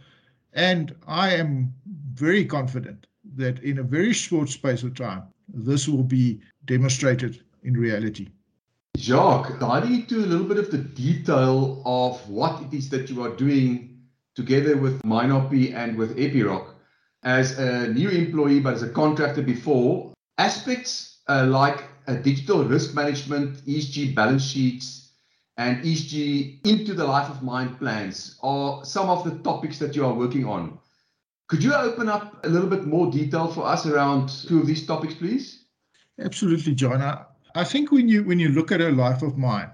And 0.52 0.94
I 1.06 1.34
am 1.34 1.74
very 2.14 2.44
confident 2.44 3.06
that 3.36 3.62
in 3.62 3.78
a 3.78 3.82
very 3.82 4.12
short 4.12 4.48
space 4.48 4.82
of 4.82 4.94
time, 4.94 5.24
this 5.48 5.86
will 5.86 6.02
be 6.02 6.40
demonstrated 6.64 7.42
in 7.62 7.74
reality. 7.74 8.28
Jacques, 8.98 9.60
diving 9.60 9.94
into 9.94 10.18
a 10.18 10.26
little 10.26 10.46
bit 10.46 10.58
of 10.58 10.70
the 10.70 10.78
detail 10.78 11.82
of 11.86 12.28
what 12.28 12.60
it 12.62 12.74
is 12.76 12.88
that 12.90 13.08
you 13.08 13.22
are 13.22 13.34
doing 13.36 13.96
together 14.34 14.76
with 14.76 15.00
MineRP 15.02 15.72
and 15.72 15.96
with 15.96 16.16
Epiroc 16.16 16.74
as 17.22 17.58
a 17.58 17.88
new 17.92 18.08
employee, 18.08 18.60
but 18.60 18.74
as 18.74 18.82
a 18.82 18.88
contractor 18.88 19.42
before, 19.42 20.12
aspects 20.38 21.18
uh, 21.28 21.46
like 21.46 21.84
uh, 22.08 22.14
digital 22.14 22.64
risk 22.64 22.94
management, 22.94 23.64
ESG 23.66 24.14
balance 24.14 24.44
sheets, 24.44 25.12
and 25.56 25.84
ESG 25.84 26.66
into 26.66 26.94
the 26.94 27.04
life 27.04 27.30
of 27.30 27.42
mine 27.42 27.76
plans 27.76 28.36
are 28.42 28.84
some 28.84 29.08
of 29.08 29.24
the 29.24 29.38
topics 29.42 29.78
that 29.78 29.94
you 29.94 30.04
are 30.04 30.14
working 30.14 30.44
on. 30.44 30.78
Could 31.48 31.62
you 31.62 31.74
open 31.74 32.08
up 32.08 32.44
a 32.44 32.48
little 32.48 32.68
bit 32.68 32.84
more 32.84 33.10
detail 33.10 33.48
for 33.48 33.64
us 33.64 33.86
around 33.86 34.28
two 34.28 34.60
of 34.60 34.66
these 34.66 34.86
topics, 34.86 35.14
please? 35.14 35.64
Absolutely, 36.20 36.74
Jean. 36.74 37.00
I, 37.58 37.64
think 37.64 37.90
when 37.90 38.08
you 38.08 38.22
when 38.22 38.38
you 38.38 38.50
look 38.50 38.70
at 38.70 38.80
a 38.80 38.90
life 38.90 39.22
of 39.22 39.36
mine, 39.36 39.70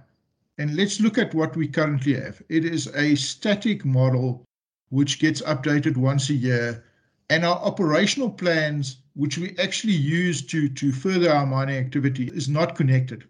and 0.57 0.75
let's 0.75 1.01
look 1.01 1.19
at 1.19 1.35
what 1.35 1.55
we 1.55 1.69
currently 1.69 2.15
have. 2.15 2.41
It 2.49 2.65
is 2.65 2.87
a 2.95 3.15
static 3.15 3.85
model 3.85 4.47
which 4.89 5.19
gets 5.19 5.43
updated 5.43 5.99
once 5.99 6.31
a 6.31 6.35
year, 6.35 6.83
and 7.29 7.45
our 7.45 7.57
operational 7.57 8.31
plans, 8.31 8.99
which 9.15 9.37
we 9.37 9.55
actually 9.59 9.93
use 9.93 10.41
to 10.47 10.69
to 10.69 10.93
further 10.93 11.31
our 11.31 11.45
mining 11.45 11.77
activity, 11.77 12.31
is 12.33 12.49
not 12.49 12.75
connected. 12.75 13.25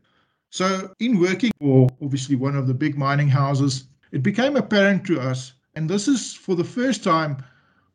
So, 0.50 0.94
in 1.00 1.18
working 1.18 1.50
for 1.60 1.88
obviously 2.00 2.36
one 2.36 2.54
of 2.54 2.68
the 2.68 2.74
big 2.74 2.96
mining 2.96 3.30
houses, 3.30 3.88
it 4.12 4.22
became 4.22 4.54
apparent 4.54 5.04
to 5.06 5.20
us, 5.20 5.54
and 5.74 5.90
this 5.90 6.06
is 6.06 6.32
for 6.32 6.54
the 6.54 6.70
first 6.78 7.02
time 7.02 7.38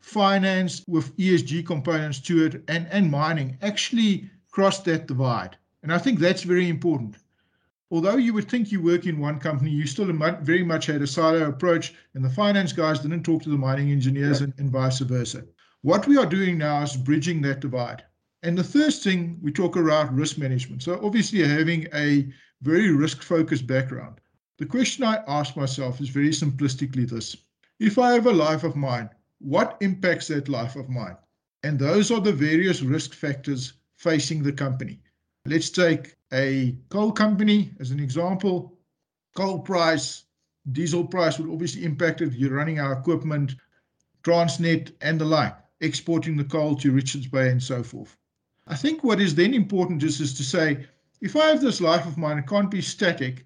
finance 0.02 0.84
with 0.88 1.15
ESG 1.15 1.65
components 1.65 2.19
to 2.19 2.45
it 2.45 2.63
and, 2.67 2.86
and 2.91 3.10
mining 3.10 3.58
actually 3.62 4.30
crossed 4.52 4.84
that 4.86 5.08
divide. 5.08 5.56
And 5.84 5.94
I 5.94 5.98
think 5.98 6.20
that's 6.20 6.44
very 6.44 6.70
important. 6.70 7.18
Although 7.92 8.18
you 8.18 8.34
would 8.34 8.50
think 8.50 8.72
you 8.72 8.82
work 8.82 9.06
in 9.06 9.20
one 9.20 9.39
company, 9.39 9.72
you 9.72 9.88
still 9.88 10.12
very 10.42 10.63
much 10.63 10.86
had 10.86 11.02
a 11.02 11.08
silo 11.08 11.48
approach, 11.48 11.94
and 12.13 12.24
the 12.24 12.30
finance 12.30 12.72
guys 12.72 13.00
didn't 13.00 13.24
talk 13.24 13.42
to 13.44 13.50
the 13.50 13.58
mining 13.58 13.92
engineers 13.92 14.42
and, 14.42 14.54
and 14.58 14.70
vice 14.70 15.00
versa. 15.00 15.44
What 15.82 16.08
we 16.08 16.18
are 16.18 16.26
doing 16.26 16.58
now 16.58 16.84
is 16.84 16.96
bridging 16.96 17.42
that 17.44 17.62
divide. 17.62 18.04
And 18.44 18.58
the 18.58 18.63
first 18.63 19.04
thing 19.04 19.39
we 19.42 19.52
talk 19.52 19.76
about 19.76 20.13
risk 20.13 20.38
management. 20.38 20.84
So 20.84 21.00
obviously 21.04 21.44
having 21.44 21.88
a 21.94 22.32
very 22.62 22.92
risk 22.92 23.22
focused 23.22 23.65
background. 23.65 24.22
The 24.58 24.65
question 24.65 25.04
I 25.04 25.24
ask 25.28 25.56
myself 25.56 26.00
is 26.02 26.10
very 26.10 26.30
simplistically 26.30 27.10
this. 27.10 27.36
If 27.80 27.98
I 27.98 28.12
have 28.13 28.28
a 28.28 28.32
life 28.32 28.63
of 28.63 28.76
mine 28.76 29.10
what 29.39 29.78
impacts 29.80 30.28
that 30.28 30.50
life 30.50 30.76
of 30.76 30.89
mine? 30.89 31.15
And 31.63 31.80
those 31.80 32.12
are 32.12 32.20
the 32.20 32.34
various 32.34 32.82
risk 32.82 33.13
factors 33.13 33.74
facing 33.96 34.44
the 34.44 34.52
company. 34.52 35.02
Let's 35.45 35.69
take 35.69 36.15
a 36.34 36.75
coal 36.89 37.12
company 37.12 37.71
as 37.80 37.91
an 37.91 37.99
example. 37.99 38.78
Coal 39.36 39.60
price, 39.60 40.25
diesel 40.71 41.06
price 41.06 41.39
would 41.39 41.49
obviously 41.49 41.86
impact 41.86 42.21
it. 42.21 42.34
You're 42.34 42.54
running 42.54 42.80
our 42.80 42.93
equipment, 42.93 43.56
Transnet, 44.23 44.91
and 45.02 45.19
the 45.19 45.25
like, 45.25 45.56
exporting 45.80 46.36
the 46.36 46.43
coal 46.43 46.75
to 46.75 46.91
Richards 46.91 47.28
Bay 47.28 47.49
and 47.49 47.63
so 47.63 47.84
forth. 47.84 48.17
I 48.67 48.75
think 48.75 49.04
what 49.04 49.21
is 49.21 49.34
then 49.34 49.54
important 49.54 50.04
is, 50.04 50.19
is 50.19 50.34
to 50.36 50.43
say, 50.43 50.86
if 51.21 51.36
I 51.36 51.47
have 51.47 51.62
this 51.62 51.82
life 51.82 52.06
of 52.06 52.17
mine, 52.17 52.38
it 52.38 52.47
can't 52.47 52.69
be 52.69 52.82
static. 52.82 53.45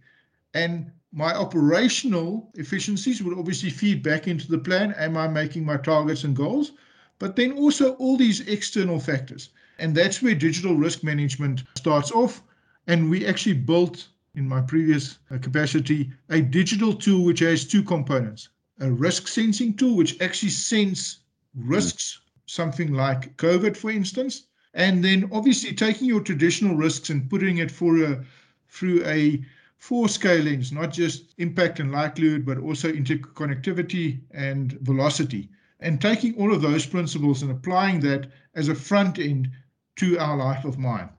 And 0.53 0.91
my 1.11 1.33
operational 1.33 2.51
efficiencies 2.55 3.21
would 3.21 3.37
obviously 3.37 3.69
feed 3.69 4.01
back 4.01 4.27
into 4.27 4.49
the 4.49 4.57
plan. 4.57 4.93
Am 4.93 5.15
I 5.15 5.27
making 5.27 5.63
my 5.63 5.77
targets 5.77 6.23
and 6.23 6.35
goals? 6.35 6.71
But 7.19 7.35
then 7.35 7.53
also 7.53 7.93
all 7.93 8.17
these 8.17 8.41
external 8.41 8.99
factors. 8.99 9.49
And 9.83 9.93
that's 9.93 10.21
where 10.21 10.33
digital 10.33 10.75
risk 10.75 11.03
management 11.03 11.63
starts 11.75 12.09
off. 12.09 12.41
And 12.87 13.09
we 13.09 13.25
actually 13.25 13.55
built 13.55 14.07
in 14.33 14.47
my 14.47 14.61
previous 14.61 15.19
uh, 15.29 15.37
capacity 15.39 16.09
a 16.29 16.41
digital 16.41 16.93
tool 16.93 17.25
which 17.25 17.39
has 17.39 17.67
two 17.67 17.83
components 17.83 18.47
a 18.79 18.89
risk 18.89 19.27
sensing 19.27 19.73
tool, 19.73 19.97
which 19.97 20.21
actually 20.21 20.51
sense 20.51 21.19
risks, 21.53 22.21
something 22.45 22.93
like 22.93 23.35
COVID, 23.35 23.75
for 23.75 23.91
instance, 23.91 24.47
and 24.73 25.03
then 25.03 25.29
obviously 25.33 25.73
taking 25.73 26.07
your 26.07 26.21
traditional 26.21 26.77
risks 26.77 27.09
and 27.09 27.29
putting 27.29 27.57
it 27.57 27.69
for 27.69 28.01
a 28.05 28.23
through 28.69 29.05
a 29.05 29.43
four 29.79 30.07
scalings, 30.07 30.71
not 30.71 30.93
just 30.93 31.33
impact 31.39 31.81
and 31.81 31.91
likelihood, 31.91 32.45
but 32.45 32.57
also 32.57 32.89
interconnectivity 32.89 34.21
and 34.31 34.79
velocity. 34.79 35.49
And 35.81 35.99
taking 35.99 36.35
all 36.35 36.53
of 36.53 36.61
those 36.61 36.85
principles 36.85 37.41
and 37.41 37.51
applying 37.51 37.99
that 37.99 38.31
as 38.55 38.69
a 38.69 38.75
front 38.75 39.19
end 39.19 39.51
to 39.97 40.17
our 40.17 40.37
life 40.37 40.65
of 40.65 40.77
mine. 40.77 41.09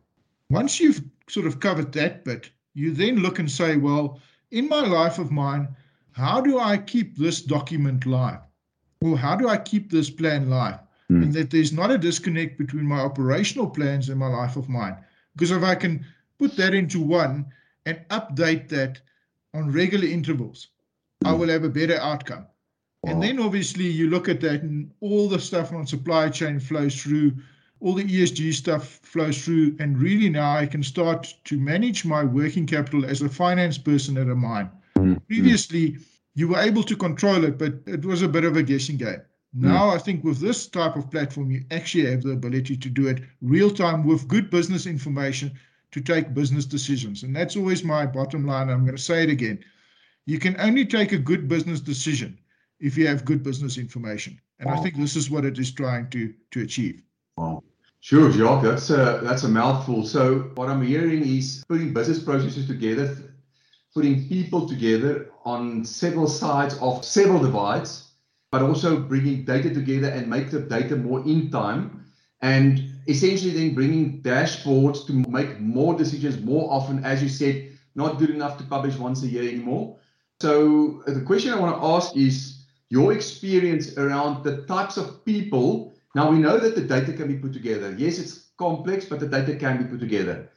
Once 0.50 0.80
you've 0.80 1.02
sort 1.28 1.46
of 1.46 1.60
covered 1.60 1.92
that 1.92 2.24
bit, 2.24 2.50
you 2.74 2.92
then 2.92 3.16
look 3.16 3.38
and 3.38 3.50
say, 3.50 3.76
well, 3.76 4.20
in 4.50 4.68
my 4.68 4.80
life 4.80 5.18
of 5.18 5.30
mine, 5.30 5.68
how 6.12 6.40
do 6.40 6.58
I 6.58 6.76
keep 6.76 7.16
this 7.16 7.42
document 7.42 8.06
live? 8.06 8.40
Well, 9.00 9.16
how 9.16 9.36
do 9.36 9.48
I 9.48 9.56
keep 9.56 9.90
this 9.90 10.10
plan 10.10 10.50
live? 10.50 10.78
Mm. 11.10 11.22
And 11.24 11.32
that 11.34 11.50
there's 11.50 11.72
not 11.72 11.90
a 11.90 11.98
disconnect 11.98 12.58
between 12.58 12.86
my 12.86 13.00
operational 13.00 13.68
plans 13.68 14.08
and 14.08 14.18
my 14.18 14.28
life 14.28 14.56
of 14.56 14.68
mine. 14.68 14.96
Because 15.34 15.50
if 15.50 15.62
I 15.62 15.74
can 15.74 16.04
put 16.38 16.56
that 16.56 16.74
into 16.74 17.00
one, 17.00 17.46
and 17.86 18.00
update 18.10 18.68
that 18.68 19.00
on 19.52 19.70
regular 19.70 20.06
intervals, 20.06 20.68
I 21.24 21.32
hmm. 21.32 21.40
will 21.40 21.48
have 21.48 21.64
a 21.64 21.68
better 21.68 21.98
outcome. 21.98 22.46
Wow. 23.02 23.12
And 23.12 23.22
then 23.22 23.38
obviously 23.38 23.86
you 23.86 24.08
look 24.08 24.28
at 24.28 24.40
that 24.40 24.62
and 24.62 24.90
all 25.00 25.28
the 25.28 25.38
stuff 25.38 25.72
on 25.72 25.86
supply 25.86 26.30
chain 26.30 26.58
flows 26.58 27.00
through, 27.00 27.32
all 27.84 27.92
the 27.92 28.04
ESG 28.04 28.54
stuff 28.54 28.98
flows 29.02 29.44
through, 29.44 29.76
and 29.78 30.00
really 30.00 30.30
now 30.30 30.56
I 30.56 30.64
can 30.64 30.82
start 30.82 31.34
to 31.44 31.58
manage 31.58 32.06
my 32.06 32.24
working 32.24 32.66
capital 32.66 33.04
as 33.04 33.20
a 33.20 33.28
finance 33.28 33.76
person 33.76 34.16
at 34.16 34.30
a 34.30 34.34
mine. 34.34 34.70
Mm-hmm. 34.96 35.16
Previously, 35.28 35.98
you 36.34 36.48
were 36.48 36.60
able 36.60 36.82
to 36.82 36.96
control 36.96 37.44
it, 37.44 37.58
but 37.58 37.74
it 37.86 38.02
was 38.06 38.22
a 38.22 38.28
bit 38.28 38.44
of 38.44 38.56
a 38.56 38.62
guessing 38.62 38.96
game. 38.96 39.20
Hmm. 39.54 39.66
Now, 39.68 39.90
mm. 39.90 39.96
I 39.96 39.98
think 39.98 40.24
with 40.24 40.40
this 40.40 40.66
type 40.66 40.96
of 40.96 41.10
platform, 41.10 41.50
you 41.50 41.62
actually 41.70 42.10
have 42.10 42.22
the 42.22 42.30
ability 42.30 42.78
to 42.78 42.88
do 42.88 43.06
it 43.06 43.22
real 43.42 43.70
time 43.70 44.02
with 44.06 44.28
good 44.28 44.48
business 44.48 44.86
information 44.86 45.52
to 45.92 46.00
take 46.00 46.32
business 46.32 46.64
decisions. 46.64 47.22
And 47.22 47.36
that's 47.36 47.54
always 47.54 47.84
my 47.84 48.06
bottom 48.06 48.46
line. 48.46 48.70
I'm 48.70 48.86
going 48.86 48.96
to 48.96 49.02
say 49.02 49.24
it 49.24 49.30
again. 49.30 49.62
You 50.24 50.38
can 50.38 50.58
only 50.58 50.86
take 50.86 51.12
a 51.12 51.18
good 51.18 51.48
business 51.48 51.80
decision 51.80 52.38
if 52.80 52.96
you 52.96 53.06
have 53.06 53.26
good 53.26 53.42
business 53.42 53.76
information. 53.76 54.40
And 54.58 54.70
wow. 54.70 54.78
I 54.78 54.82
think 54.82 54.96
this 54.96 55.16
is 55.16 55.28
what 55.30 55.44
it 55.44 55.58
is 55.58 55.70
trying 55.70 56.08
to 56.10 56.32
to 56.52 56.62
achieve. 56.62 57.02
Wow. 57.36 57.62
Sure, 58.04 58.30
Jacques, 58.30 58.62
that's 58.62 58.90
a 58.90 59.20
that's 59.22 59.44
a 59.44 59.48
mouthful. 59.48 60.04
So 60.04 60.50
what 60.56 60.68
I'm 60.68 60.82
hearing 60.82 61.22
is 61.26 61.64
putting 61.66 61.94
business 61.94 62.22
processes 62.22 62.66
together, 62.66 63.16
putting 63.94 64.28
people 64.28 64.68
together 64.68 65.30
on 65.46 65.86
several 65.86 66.26
sides 66.26 66.76
of 66.82 67.02
several 67.02 67.40
divides, 67.40 68.10
but 68.52 68.60
also 68.60 69.00
bringing 69.00 69.46
data 69.46 69.72
together 69.72 70.08
and 70.10 70.28
make 70.28 70.50
the 70.50 70.60
data 70.60 70.96
more 70.96 71.20
in 71.20 71.50
time 71.50 72.04
and 72.42 72.82
essentially 73.08 73.52
then 73.52 73.72
bringing 73.74 74.20
dashboards 74.20 75.06
to 75.06 75.14
make 75.30 75.58
more 75.58 75.96
decisions 75.96 76.38
more 76.42 76.70
often, 76.70 77.02
as 77.06 77.22
you 77.22 77.30
said, 77.30 77.70
not 77.94 78.18
good 78.18 78.28
enough 78.28 78.58
to 78.58 78.64
publish 78.64 78.96
once 78.98 79.22
a 79.22 79.28
year 79.28 79.48
anymore. 79.48 79.96
So 80.42 81.02
the 81.06 81.22
question 81.22 81.54
I 81.54 81.58
want 81.58 81.80
to 81.80 81.86
ask 81.86 82.14
is 82.14 82.66
your 82.90 83.14
experience 83.14 83.96
around 83.96 84.44
the 84.44 84.66
types 84.66 84.98
of 84.98 85.24
people. 85.24 85.93
Now 86.14 86.30
we 86.30 86.38
know 86.38 86.58
that 86.58 86.76
the 86.76 86.82
data 86.82 87.12
can 87.12 87.28
be 87.28 87.38
put 87.38 87.52
together. 87.52 87.94
Yes, 87.98 88.18
it's 88.18 88.50
complex, 88.56 89.04
but 89.04 89.20
the 89.20 89.26
data 89.26 89.56
can 89.56 89.82
be 89.82 89.88
put 89.88 90.00
together. 90.00 90.48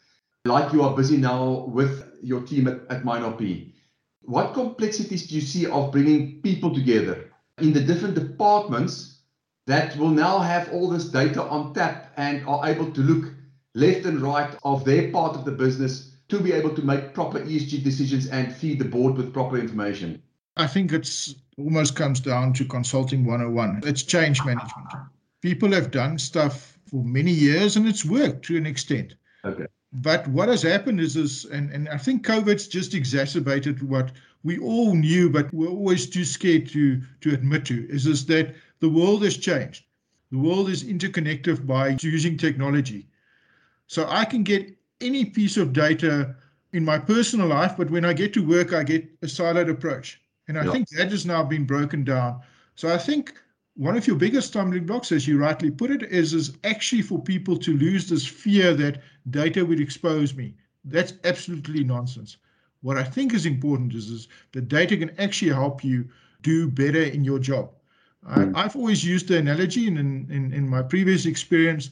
Like 0.46 0.72
you 0.72 0.84
are 0.84 0.96
busy 0.96 1.17
now 1.17 1.65
with 1.67 2.17
your 2.22 2.41
team 2.41 2.67
at, 2.67 2.82
at 2.89 3.04
MineRP. 3.04 3.74
What 4.22 4.54
complexities 4.54 5.28
do 5.28 5.36
you 5.36 5.41
see 5.41 5.65
of 5.65 5.91
bringing 5.91 6.41
people 6.41 6.74
together 6.74 7.32
in 7.60 7.74
the 7.74 7.82
different 7.82 8.15
departments 8.15 9.22
that 9.65 9.98
will 9.98 10.10
now 10.10 10.39
have 10.39 10.72
all 10.72 10.89
this 10.89 11.06
data 11.06 11.43
on 11.43 11.74
tap 11.74 12.13
and 12.17 12.46
are 12.48 12.67
able 12.67 12.91
to 12.91 13.02
look 13.02 13.34
left 13.74 14.06
and 14.06 14.22
right 14.22 14.56
of 14.63 14.86
their 14.86 15.12
part 15.12 15.36
of 15.36 15.43
the 15.43 15.52
business 15.52 16.12
to 16.30 16.39
be 16.39 16.52
able 16.52 16.74
to 16.76 16.82
make 16.82 17.13
proper 17.13 17.39
ESG 17.39 17.84
decisions 17.84 18.28
and 18.28 18.54
feed 18.54 18.80
the 18.80 18.86
board 18.86 19.15
with 19.15 19.34
proper 19.34 19.58
information? 19.58 20.22
I 20.56 20.67
think 20.67 20.91
it's 20.91 21.36
almost 21.58 21.96
comes 21.96 22.20
down 22.20 22.54
to 22.54 22.65
consulting 22.65 23.26
101. 23.26 23.82
It's 23.86 24.04
change 24.04 24.43
management. 24.43 24.88
People 25.41 25.71
have 25.71 25.91
done 25.91 26.17
stuff 26.17 26.78
for 26.86 27.04
many 27.04 27.32
years 27.32 27.76
and 27.76 27.88
it's 27.88 28.06
worked 28.06 28.45
to 28.45 28.58
an 28.58 28.65
extent. 28.65 29.15
Okay. 29.45 29.67
But 29.93 30.28
what 30.28 30.50
has 30.50 30.62
happened 30.62 31.00
is 31.00 31.13
this, 31.13 31.45
and, 31.45 31.71
and 31.71 31.88
I 31.89 31.97
think 31.97 32.26
COVID's 32.26 32.67
just 32.67 32.93
exacerbated 32.93 33.82
what 33.82 34.12
we 34.43 34.60
all 34.60 34.93
knew, 34.93 35.30
but 35.30 35.54
we're 35.54 35.69
always 35.69 36.10
too 36.10 36.26
scared 36.26 36.67
to 36.69 37.02
to 37.21 37.34
admit 37.34 37.65
to, 37.65 37.88
is 37.89 38.04
this 38.04 38.23
that 38.23 38.56
the 38.80 38.89
world 38.89 39.23
has 39.23 39.38
changed. 39.38 39.86
The 40.32 40.38
world 40.38 40.69
is 40.69 40.84
interconnected 40.84 41.65
by 41.65 41.97
using 42.02 42.38
technology. 42.38 43.08
So 43.88 44.06
I 44.10 44.26
can 44.26 44.43
get 44.43 44.78
any 45.00 45.26
piece 45.26 45.58
of 45.58 45.73
data 45.73 46.36
in 46.73 46.84
my 46.84 47.00
personal 47.00 47.47
life, 47.47 47.76
but 47.78 47.89
when 47.89 48.04
I 48.04 48.13
get 48.13 48.34
to 48.34 48.45
work, 48.45 48.73
I 48.73 48.84
get 48.84 49.06
a 49.21 49.26
siloed 49.26 49.69
approach. 49.69 50.21
And 50.47 50.58
I 50.58 50.65
yeah. 50.65 50.71
think 50.71 50.89
that 50.89 51.12
has 51.12 51.26
now 51.26 51.43
been 51.43 51.65
broken 51.65 52.04
down. 52.04 52.41
So 52.76 52.93
I 52.93 52.97
think 52.97 53.34
one 53.78 53.96
of 53.96 54.08
your 54.08 54.16
biggest 54.16 54.48
stumbling 54.48 54.88
blocks, 54.88 55.12
as 55.12 55.28
you 55.28 55.38
rightly 55.38 55.70
put 55.70 55.92
it, 55.92 56.02
is, 56.02 56.34
is 56.34 56.58
actually 56.63 57.04
for 57.04 57.22
people 57.22 57.56
to 57.58 57.78
lose 57.78 58.10
this 58.10 58.26
fear 58.26 58.74
that 58.74 59.04
data 59.30 59.63
will 59.63 59.80
expose 59.80 60.34
me. 60.34 60.56
That's 60.84 61.13
absolutely 61.24 61.84
nonsense. 61.84 62.38
What 62.82 62.98
I 62.98 63.04
think 63.04 63.36
is 63.36 63.46
important 63.46 63.94
is, 63.94 64.10
is 64.10 64.28
that 64.54 64.68
data 64.68 64.98
can 64.98 65.12
actually 65.20 65.52
help 65.52 65.84
you 65.84 66.10
do 66.42 66.68
better 66.68 67.04
in 67.04 67.24
your 67.24 67.38
job. 67.38 67.72
I, 68.26 68.46
hmm. 68.46 68.54
have 68.56 68.76
always 68.76 69.06
used 69.06 69.28
the 69.28 69.38
analogy, 69.38 69.88
and 69.88 70.00
in, 70.00 70.28
in, 70.32 70.54
in 70.54 70.68
my 70.68 70.82
previous 70.82 71.28
experience, 71.28 71.92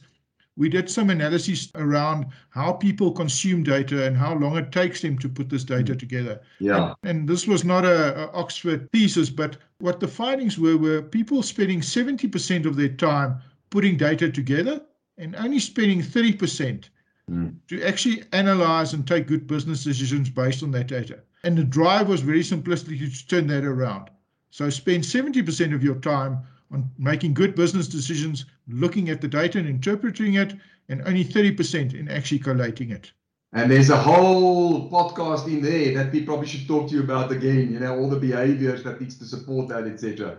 we 0.56 0.68
did 0.68 0.88
some 0.88 1.10
analysis 1.10 1.70
around 1.74 2.26
how 2.50 2.72
people 2.72 3.12
consume 3.12 3.62
data 3.62 4.06
and 4.06 4.16
how 4.16 4.34
long 4.34 4.56
it 4.56 4.72
takes 4.72 5.02
them 5.02 5.18
to 5.18 5.28
put 5.28 5.50
this 5.50 5.64
data 5.64 5.94
mm. 5.94 5.98
together. 5.98 6.40
Yeah. 6.60 6.94
And, 7.02 7.18
and 7.18 7.28
this 7.28 7.46
was 7.46 7.64
not 7.64 7.84
a, 7.84 8.24
a, 8.24 8.32
Oxford 8.32 8.90
thesis, 8.90 9.28
but 9.28 9.58
what 9.78 10.00
the 10.00 10.08
findings 10.08 10.58
were 10.58 10.76
were 10.76 11.02
people 11.02 11.42
spending 11.42 11.80
70% 11.80 12.64
of 12.64 12.76
their 12.76 12.88
time 12.88 13.40
putting 13.70 13.96
data 13.96 14.30
together 14.30 14.80
and 15.18 15.36
only 15.36 15.58
spending 15.58 16.00
30% 16.00 16.88
mm. 17.30 17.54
to 17.68 17.82
actually 17.82 18.24
analyze 18.32 18.94
and 18.94 19.06
take 19.06 19.26
good 19.26 19.46
business 19.46 19.84
decisions 19.84 20.30
based 20.30 20.62
on 20.62 20.70
that 20.70 20.86
data. 20.86 21.18
And 21.44 21.56
the 21.56 21.64
drive 21.64 22.08
was 22.08 22.22
very 22.22 22.40
simplistic 22.42 22.98
to 22.98 23.28
turn 23.28 23.46
that 23.48 23.64
around. 23.64 24.10
So 24.50 24.70
spend 24.70 25.04
70% 25.04 25.74
of 25.74 25.84
your 25.84 25.96
time 25.96 26.38
on 26.72 26.90
making 26.98 27.34
good 27.34 27.54
business 27.54 27.88
decisions, 27.88 28.46
looking 28.68 29.08
at 29.08 29.20
the 29.20 29.28
data 29.28 29.58
and 29.58 29.68
interpreting 29.68 30.34
it, 30.34 30.54
and 30.88 31.02
only 31.06 31.24
30% 31.24 31.94
in 31.94 32.08
actually 32.08 32.38
collating 32.38 32.90
it. 32.90 33.12
And 33.52 33.70
there's 33.70 33.90
a 33.90 33.96
whole 33.96 34.90
podcast 34.90 35.46
in 35.46 35.62
there 35.62 35.94
that 35.94 36.12
we 36.12 36.22
probably 36.22 36.46
should 36.46 36.66
talk 36.66 36.88
to 36.88 36.94
you 36.94 37.02
about 37.02 37.32
again, 37.32 37.72
you 37.72 37.78
know, 37.78 37.96
all 37.96 38.10
the 38.10 38.18
behaviors 38.18 38.82
that 38.84 39.00
needs 39.00 39.16
to 39.18 39.24
support 39.24 39.68
that, 39.68 39.84
etc. 39.84 40.38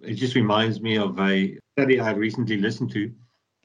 It 0.00 0.14
just 0.14 0.34
reminds 0.34 0.80
me 0.80 0.96
of 0.96 1.18
a 1.20 1.56
study 1.76 2.00
I 2.00 2.12
recently 2.12 2.56
listened 2.56 2.90
to, 2.92 3.12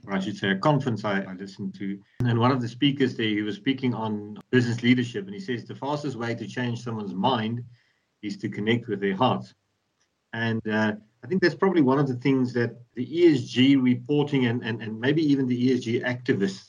or 0.06 0.14
I 0.14 0.20
should 0.20 0.38
say 0.38 0.52
a 0.52 0.58
conference 0.58 1.06
I, 1.06 1.22
I 1.22 1.34
listened 1.34 1.76
to. 1.76 1.98
And 2.26 2.40
one 2.40 2.52
of 2.52 2.62
the 2.62 2.68
speakers 2.68 3.16
there, 3.16 3.28
he 3.28 3.42
was 3.42 3.56
speaking 3.56 3.94
on 3.94 4.38
business 4.52 4.84
leadership, 4.84 5.26
and 5.26 5.34
he 5.34 5.40
says 5.40 5.66
the 5.66 5.76
fastest 5.76 6.18
way 6.18 6.36
to 6.36 6.48
change 6.48 6.84
someone's 6.84 7.14
mind 7.14 7.64
is 8.22 8.38
to 8.38 8.50
connect 8.50 8.88
with 8.88 9.00
their 9.00 9.16
heart. 9.16 9.54
And 10.34 10.68
uh, 10.68 10.94
I 11.24 11.28
think 11.28 11.42
that's 11.42 11.56
probably 11.56 11.82
one 11.82 12.00
of 12.00 12.08
the 12.08 12.16
things 12.16 12.52
that 12.54 12.76
the 12.96 13.06
ESG 13.06 13.82
reporting 13.82 14.48
and, 14.48 14.62
and, 14.64 14.82
and 14.82 15.00
maybe 15.00 15.24
even 15.24 15.48
the 15.48 15.70
ESG 15.70 16.04
activists 16.04 16.68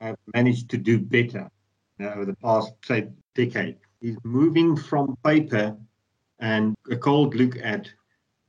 have 0.00 0.16
managed 0.34 0.70
to 0.70 0.76
do 0.76 0.98
better 0.98 1.48
uh, 2.00 2.06
over 2.06 2.24
the 2.24 2.36
past, 2.36 2.72
say, 2.84 3.08
decade, 3.36 3.76
is 4.00 4.16
moving 4.24 4.76
from 4.76 5.16
paper 5.24 5.76
and 6.40 6.74
a 6.90 6.96
cold 6.96 7.36
look 7.36 7.56
at 7.62 7.88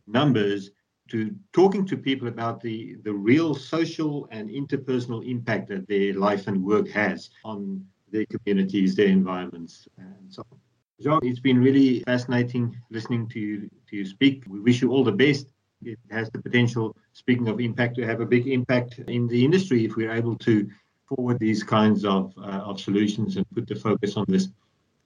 numbers 0.07 0.71
to 1.09 1.35
talking 1.51 1.85
to 1.85 1.97
people 1.97 2.27
about 2.27 2.59
the, 2.59 2.95
the 3.03 3.13
real 3.13 3.53
social 3.53 4.27
and 4.31 4.49
interpersonal 4.49 5.23
impact 5.29 5.69
that 5.69 5.87
their 5.87 6.13
life 6.13 6.47
and 6.47 6.63
work 6.63 6.89
has 6.89 7.29
on 7.45 7.85
their 8.11 8.25
communities, 8.25 8.95
their 8.95 9.07
environments, 9.07 9.87
and 9.97 10.33
so 10.33 10.43
on. 10.51 10.57
Jean, 11.03 11.19
it's 11.21 11.41
been 11.41 11.61
really 11.61 11.99
fascinating 12.01 12.79
listening 12.89 13.27
to 13.27 13.39
you 13.39 13.69
to 13.89 13.97
you 13.97 14.05
speak. 14.05 14.45
We 14.47 14.61
wish 14.61 14.81
you 14.81 14.91
all 14.91 15.03
the 15.03 15.11
best. 15.11 15.47
It 15.83 15.99
has 16.09 16.29
the 16.29 16.41
potential, 16.41 16.95
speaking 17.11 17.49
of 17.49 17.59
impact, 17.59 17.95
to 17.97 18.05
have 18.05 18.21
a 18.21 18.25
big 18.25 18.47
impact 18.47 18.99
in 18.99 19.27
the 19.27 19.43
industry 19.43 19.83
if 19.83 19.97
we're 19.97 20.13
able 20.13 20.37
to 20.37 20.69
forward 21.09 21.39
these 21.39 21.61
kinds 21.61 22.05
of, 22.05 22.33
uh, 22.37 22.69
of 22.69 22.79
solutions 22.79 23.35
and 23.35 23.45
put 23.53 23.67
the 23.67 23.75
focus 23.75 24.15
on 24.15 24.23
this. 24.29 24.47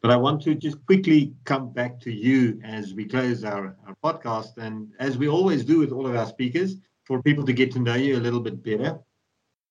But 0.04 0.12
I 0.12 0.18
want 0.18 0.40
to 0.44 0.54
just 0.54 0.86
quickly 0.86 1.34
come 1.46 1.74
back 1.74 2.00
to 2.02 2.12
you 2.14 2.62
as 2.64 2.94
we 2.94 3.06
close 3.06 3.44
our, 3.44 3.76
our 3.88 3.96
podcast. 4.04 4.58
And 4.58 4.94
as 5.00 5.18
we 5.18 5.28
always 5.28 5.66
do 5.66 5.80
with 5.80 5.92
all 5.92 6.06
of 6.06 6.16
our 6.16 6.28
speakers, 6.28 6.76
for 7.06 7.24
people 7.24 7.46
to 7.46 7.54
get 7.54 7.72
to 7.72 7.80
know 7.80 7.96
you 7.96 8.18
a 8.18 8.26
little 8.28 8.42
bit 8.42 8.62
better, 8.62 9.00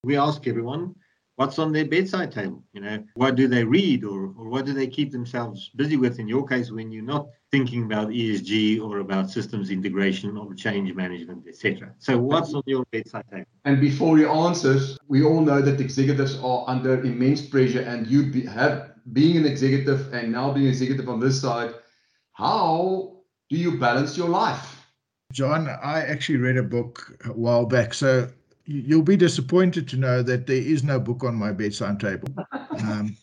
we 0.03 0.17
ask 0.17 0.45
everyone 0.45 0.93
what's 1.37 1.57
on 1.57 1.71
their 1.71 1.85
bedside 1.85 2.31
table 2.31 2.61
you 2.73 2.81
know? 2.81 3.03
What 3.15 3.35
do 3.35 3.47
they 3.47 3.63
read 3.63 4.03
or, 4.03 4.33
or 4.37 4.49
what 4.49 4.65
do 4.65 4.73
they 4.73 4.87
keep 4.87 5.11
themselves 5.11 5.71
busy 5.75 5.97
with? 5.97 6.19
In 6.19 6.27
your 6.27 6.45
case 6.45 6.69
when 6.71 6.91
you're 6.91 7.11
not 7.15 7.27
thinking 7.51 7.83
about 7.83 8.09
esg 8.09 8.81
or 8.81 8.99
about 8.99 9.29
systems 9.29 9.69
integration 9.69 10.37
or 10.37 10.53
change 10.53 10.93
management 10.93 11.47
etc 11.47 11.93
so 11.97 12.17
what's 12.17 12.53
on 12.53 12.63
your 12.65 12.85
bedside 12.91 13.23
table? 13.31 13.45
And 13.65 13.79
before 13.79 14.17
you 14.19 14.29
answer 14.29 14.77
we 15.07 15.23
all 15.23 15.41
know 15.41 15.61
that 15.61 15.79
executives 15.79 16.37
are 16.43 16.65
under 16.67 17.01
immense 17.03 17.41
pressure 17.41 17.81
and 17.81 18.05
you 18.07 18.31
be, 18.31 18.45
have 18.45 18.91
being 19.13 19.37
an 19.37 19.45
executive 19.45 20.13
and 20.13 20.31
now 20.31 20.51
being 20.51 20.67
executive 20.67 21.07
on 21.07 21.19
this 21.19 21.39
side 21.39 21.73
how 22.33 23.17
do 23.49 23.55
you 23.55 23.79
balance 23.79 24.17
your 24.17 24.29
life? 24.29 24.85
Jean, 25.33 25.67
I 25.67 26.01
actually 26.01 26.37
read 26.37 26.57
a 26.57 26.63
book 26.63 27.17
a 27.25 27.29
while 27.29 27.65
back. 27.65 27.93
So 27.93 28.29
you'll 28.67 29.01
be 29.01 29.15
disappointed 29.15 29.87
to 29.87 29.97
know 29.97 30.21
that 30.21 30.45
there 30.45 30.57
is 30.57 30.83
no 30.83 30.99
book 30.99 31.23
on 31.23 31.35
my 31.35 31.51
bedside 31.51 31.99
table. 31.99 32.27
Um, 32.83 33.15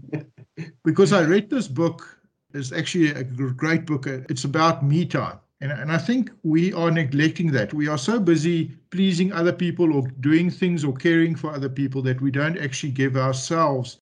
because 0.84 1.12
I 1.12 1.22
read 1.22 1.48
this 1.48 1.66
book, 1.66 2.18
it's 2.52 2.72
actually 2.72 3.08
a 3.10 3.24
great 3.24 3.86
book. 3.86 4.06
It's 4.06 4.44
about 4.44 4.84
me 4.84 5.06
time. 5.06 5.38
And, 5.62 5.72
and 5.72 5.90
I 5.90 5.96
think 5.96 6.30
we 6.42 6.74
are 6.74 6.90
neglecting 6.90 7.50
that. 7.52 7.72
We 7.72 7.88
are 7.88 7.96
so 7.96 8.20
busy 8.20 8.76
pleasing 8.90 9.32
other 9.32 9.52
people 9.52 9.94
or 9.94 10.06
doing 10.20 10.50
things 10.50 10.84
or 10.84 10.92
caring 10.92 11.34
for 11.34 11.50
other 11.50 11.70
people 11.70 12.02
that 12.02 12.20
we 12.20 12.30
don't 12.30 12.58
actually 12.58 12.92
give 12.92 13.16
ourselves 13.16 13.98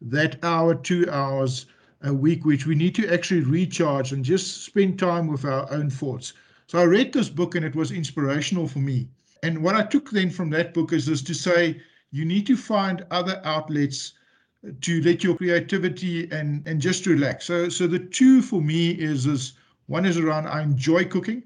that 0.00 0.42
hour, 0.44 0.76
two 0.76 1.10
hours 1.10 1.66
a 2.02 2.14
week, 2.14 2.44
which 2.44 2.66
we 2.66 2.76
need 2.76 2.94
to 2.94 3.12
actually 3.12 3.40
recharge 3.40 4.12
and 4.12 4.24
just 4.24 4.64
spend 4.64 4.98
time 4.98 5.26
with 5.26 5.44
our 5.44 5.70
own 5.72 5.90
thoughts. 5.90 6.32
So 6.68 6.78
I 6.78 6.84
read 6.84 7.12
this 7.12 7.28
book 7.28 7.56
and 7.56 7.64
it 7.64 7.74
was 7.74 7.90
inspirational 7.90 8.68
for 8.68 8.78
me 8.78 9.08
and 9.42 9.62
what 9.62 9.74
I 9.74 9.82
took 9.82 10.10
then 10.10 10.30
from 10.30 10.50
that 10.50 10.72
book 10.72 10.92
is, 10.92 11.08
is 11.08 11.22
to 11.22 11.34
say 11.34 11.80
you 12.10 12.24
need 12.24 12.46
to 12.46 12.56
find 12.56 13.04
other 13.10 13.40
outlets 13.44 14.14
to 14.80 15.02
let 15.02 15.24
your 15.24 15.36
creativity 15.36 16.30
and 16.30 16.66
and 16.66 16.80
just 16.80 17.06
relax. 17.06 17.46
So 17.46 17.68
so 17.68 17.86
the 17.86 17.98
two 17.98 18.42
for 18.42 18.60
me 18.60 18.90
is 18.90 19.26
is 19.26 19.54
one 19.86 20.06
is 20.06 20.18
around 20.18 20.46
I 20.46 20.62
enjoy 20.62 21.04
cooking. 21.06 21.42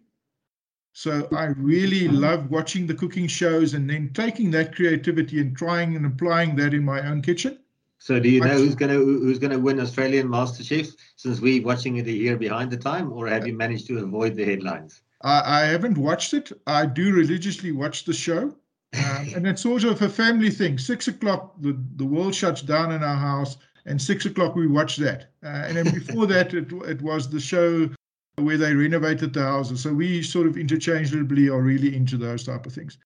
So 0.93 1.29
I 1.37 1.45
really 1.59 2.09
love 2.09 2.51
watching 2.51 2.87
the 2.87 2.95
cooking 2.95 3.27
shows 3.27 3.75
and 3.75 3.89
then 3.89 4.11
taking 4.15 4.51
that 4.53 4.75
creativity 4.75 5.41
and 5.41 5.55
trying 5.55 5.95
and 5.95 6.07
applying 6.07 6.57
that 6.57 6.73
in 6.73 6.85
my 6.85 7.07
own 7.07 7.21
kitchen. 7.21 7.59
So 7.99 8.21
do 8.21 8.29
you 8.29 8.41
know 8.41 8.49
who's 8.55 8.75
going 8.75 8.93
to 8.93 9.05
who's 9.05 9.39
going 9.39 9.53
to 9.53 9.59
win 9.59 9.81
Australian 9.81 10.29
MasterChef 10.29 10.95
since 11.17 11.41
we're 11.41 11.63
watching 11.63 11.97
it 11.97 12.07
a 12.07 12.13
year 12.13 12.37
behind 12.37 12.71
the 12.71 12.77
time, 12.77 13.13
or 13.13 13.27
have 13.27 13.47
you 13.47 13.55
managed 13.55 13.87
to 13.89 13.99
avoid 13.99 14.37
the 14.37 14.45
headlines? 14.45 15.03
I, 15.23 15.63
I 15.63 15.65
haven't 15.67 15.99
watched 15.99 16.35
it. 16.35 16.53
I 16.67 16.87
do 16.87 17.13
religiously 17.13 17.73
watch 17.73 18.05
the 18.05 18.13
show. 18.13 18.55
Um, 18.95 19.29
and 19.35 19.47
it's 19.47 19.63
sort 19.63 19.85
of 19.85 20.01
a 20.03 20.09
family 20.09 20.51
thing. 20.51 20.79
Six 20.79 21.09
o'clock, 21.09 21.55
the, 21.61 21.79
the 21.97 22.05
world 22.05 22.35
shuts 22.35 22.63
down 22.63 22.93
in 22.93 23.03
our 23.03 23.17
house, 23.17 23.57
and 23.87 24.01
six 24.01 24.27
o'clock 24.27 24.55
we 24.57 24.67
watch 24.67 24.97
that. 24.97 25.33
Uh, 25.45 25.65
and 25.67 25.77
then 25.77 25.93
before 25.93 26.27
that, 26.35 26.55
it, 26.55 26.73
it 26.73 27.03
was 27.03 27.29
the 27.29 27.41
show 27.41 27.89
where 28.37 28.59
they 28.59 28.75
renovated 28.75 29.33
the 29.33 29.43
houses. 29.43 29.83
So 29.83 29.93
we 29.93 30.23
sort 30.23 30.47
of 30.47 30.59
interchangeably 30.59 31.49
are 31.49 31.63
really 31.63 31.97
into 31.97 32.19
those 32.19 32.45
type 32.45 32.67
of 32.67 32.73
things. 32.73 32.99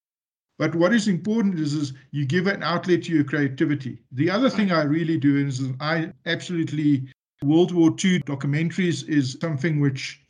But 0.59 0.75
what 0.75 0.93
is 0.93 1.09
important 1.09 1.59
is, 1.59 1.73
is 1.73 1.95
you 2.11 2.27
give 2.27 2.47
an 2.47 2.63
outlet 2.63 3.05
to 3.05 3.15
your 3.15 3.25
creativity. 3.25 4.03
The 4.13 4.29
other 4.29 4.51
thing 4.51 4.73
I 4.73 4.83
really 4.83 5.17
do 5.17 5.39
is, 5.39 5.61
is 5.61 5.73
I 5.81 6.13
absolutely 6.27 7.09
World 7.43 7.73
War 7.73 7.89
II 8.05 8.21
documentaries 8.21 9.09
is 9.09 9.39
something 9.41 9.81
which 9.81 10.21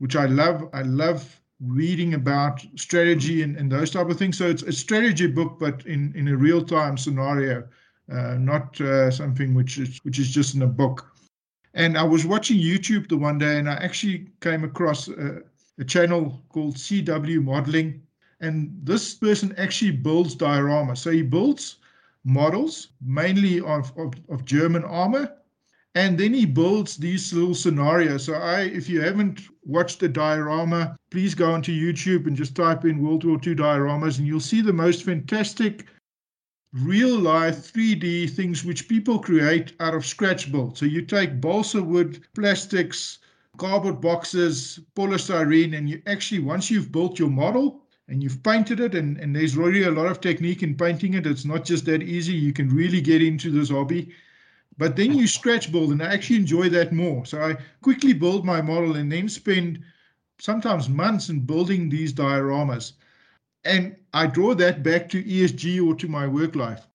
which 0.00 0.16
I 0.16 0.26
love. 0.26 0.68
I 0.72 0.82
love 0.82 1.40
reading 1.60 2.14
about 2.14 2.64
strategy 2.74 3.42
and, 3.42 3.56
and 3.56 3.70
those 3.70 3.90
type 3.90 4.08
of 4.08 4.18
things. 4.18 4.38
So 4.38 4.48
it's 4.48 4.62
a 4.62 4.72
strategy 4.72 5.26
book, 5.26 5.58
but 5.60 5.84
in, 5.86 6.12
in 6.16 6.28
a 6.28 6.36
real 6.36 6.64
time 6.64 6.96
scenario, 6.96 7.68
uh, 8.10 8.34
not 8.38 8.80
uh, 8.80 9.10
something 9.10 9.54
which 9.54 9.78
is 9.78 9.98
which 10.02 10.18
is 10.18 10.30
just 10.30 10.54
in 10.54 10.62
a 10.62 10.66
book. 10.66 11.06
And 11.74 11.96
I 11.96 12.02
was 12.02 12.26
watching 12.26 12.58
YouTube 12.58 13.08
the 13.08 13.16
one 13.16 13.38
day, 13.38 13.58
and 13.58 13.68
I 13.70 13.74
actually 13.74 14.26
came 14.40 14.64
across 14.64 15.06
a, 15.08 15.42
a 15.78 15.84
channel 15.84 16.42
called 16.48 16.76
CW 16.76 17.44
Modeling, 17.44 18.02
and 18.40 18.72
this 18.82 19.14
person 19.14 19.54
actually 19.56 19.92
builds 19.92 20.34
dioramas. 20.34 20.98
So 20.98 21.10
he 21.10 21.22
builds 21.22 21.76
models 22.24 22.88
mainly 23.00 23.60
of, 23.60 23.92
of, 23.96 24.14
of 24.28 24.44
German 24.44 24.84
armor 24.84 25.32
and 25.94 26.16
then 26.16 26.32
he 26.32 26.46
builds 26.46 26.96
these 26.96 27.32
little 27.32 27.54
scenarios. 27.54 28.24
So 28.24 28.34
I, 28.34 28.60
if 28.62 28.88
you 28.88 29.00
haven't 29.00 29.42
watched 29.64 29.98
the 29.98 30.08
diorama, 30.08 30.96
please 31.10 31.34
go 31.34 31.50
onto 31.50 31.72
YouTube 31.72 32.26
and 32.26 32.36
just 32.36 32.54
type 32.54 32.84
in 32.84 33.02
World 33.02 33.24
War 33.24 33.40
II 33.44 33.56
dioramas, 33.56 34.18
and 34.18 34.26
you'll 34.26 34.40
see 34.40 34.60
the 34.60 34.72
most 34.72 35.02
fantastic 35.04 35.86
real 36.72 37.18
life 37.18 37.72
3D 37.72 38.30
things 38.30 38.64
which 38.64 38.88
people 38.88 39.18
create 39.18 39.72
out 39.80 39.94
of 39.94 40.06
scratch 40.06 40.52
build. 40.52 40.78
So 40.78 40.86
you 40.86 41.02
take 41.02 41.40
balsa 41.40 41.82
wood, 41.82 42.24
plastics, 42.36 43.18
cardboard 43.56 44.00
boxes, 44.00 44.78
polystyrene, 44.94 45.76
and 45.76 45.88
you 45.88 46.00
actually, 46.06 46.40
once 46.40 46.70
you've 46.70 46.92
built 46.92 47.18
your 47.18 47.30
model 47.30 47.82
and 48.06 48.22
you've 48.22 48.42
painted 48.44 48.78
it, 48.78 48.94
and, 48.94 49.18
and 49.18 49.34
there's 49.34 49.56
really 49.56 49.82
a 49.82 49.90
lot 49.90 50.06
of 50.06 50.20
technique 50.20 50.62
in 50.62 50.76
painting 50.76 51.14
it, 51.14 51.26
it's 51.26 51.44
not 51.44 51.64
just 51.64 51.84
that 51.86 52.02
easy. 52.02 52.32
You 52.32 52.52
can 52.52 52.68
really 52.68 53.00
get 53.00 53.22
into 53.22 53.50
this 53.50 53.70
hobby 53.70 54.12
But 54.80 54.96
then 54.96 55.12
you 55.12 55.26
scratch 55.26 55.70
build, 55.70 55.92
and 55.92 56.02
I 56.02 56.06
actually 56.06 56.36
enjoy 56.36 56.70
that 56.70 56.90
more. 56.90 57.26
So 57.26 57.42
I 57.42 57.58
quickly 57.82 58.14
build 58.14 58.46
my 58.46 58.62
model 58.62 58.96
and 58.96 59.12
then 59.12 59.28
spend 59.28 59.82
sometimes 60.38 60.88
months 60.88 61.28
in 61.28 61.40
building 61.40 61.90
these 61.90 62.14
dioramas. 62.14 62.94
And 63.62 63.94
I 64.14 64.26
draw 64.26 64.54
that 64.54 64.82
back 64.82 65.10
to 65.10 65.22
ESG 65.22 65.86
or 65.86 65.94
to 65.96 66.08
my 66.08 66.26
work 66.26 66.56
life. 66.56 66.86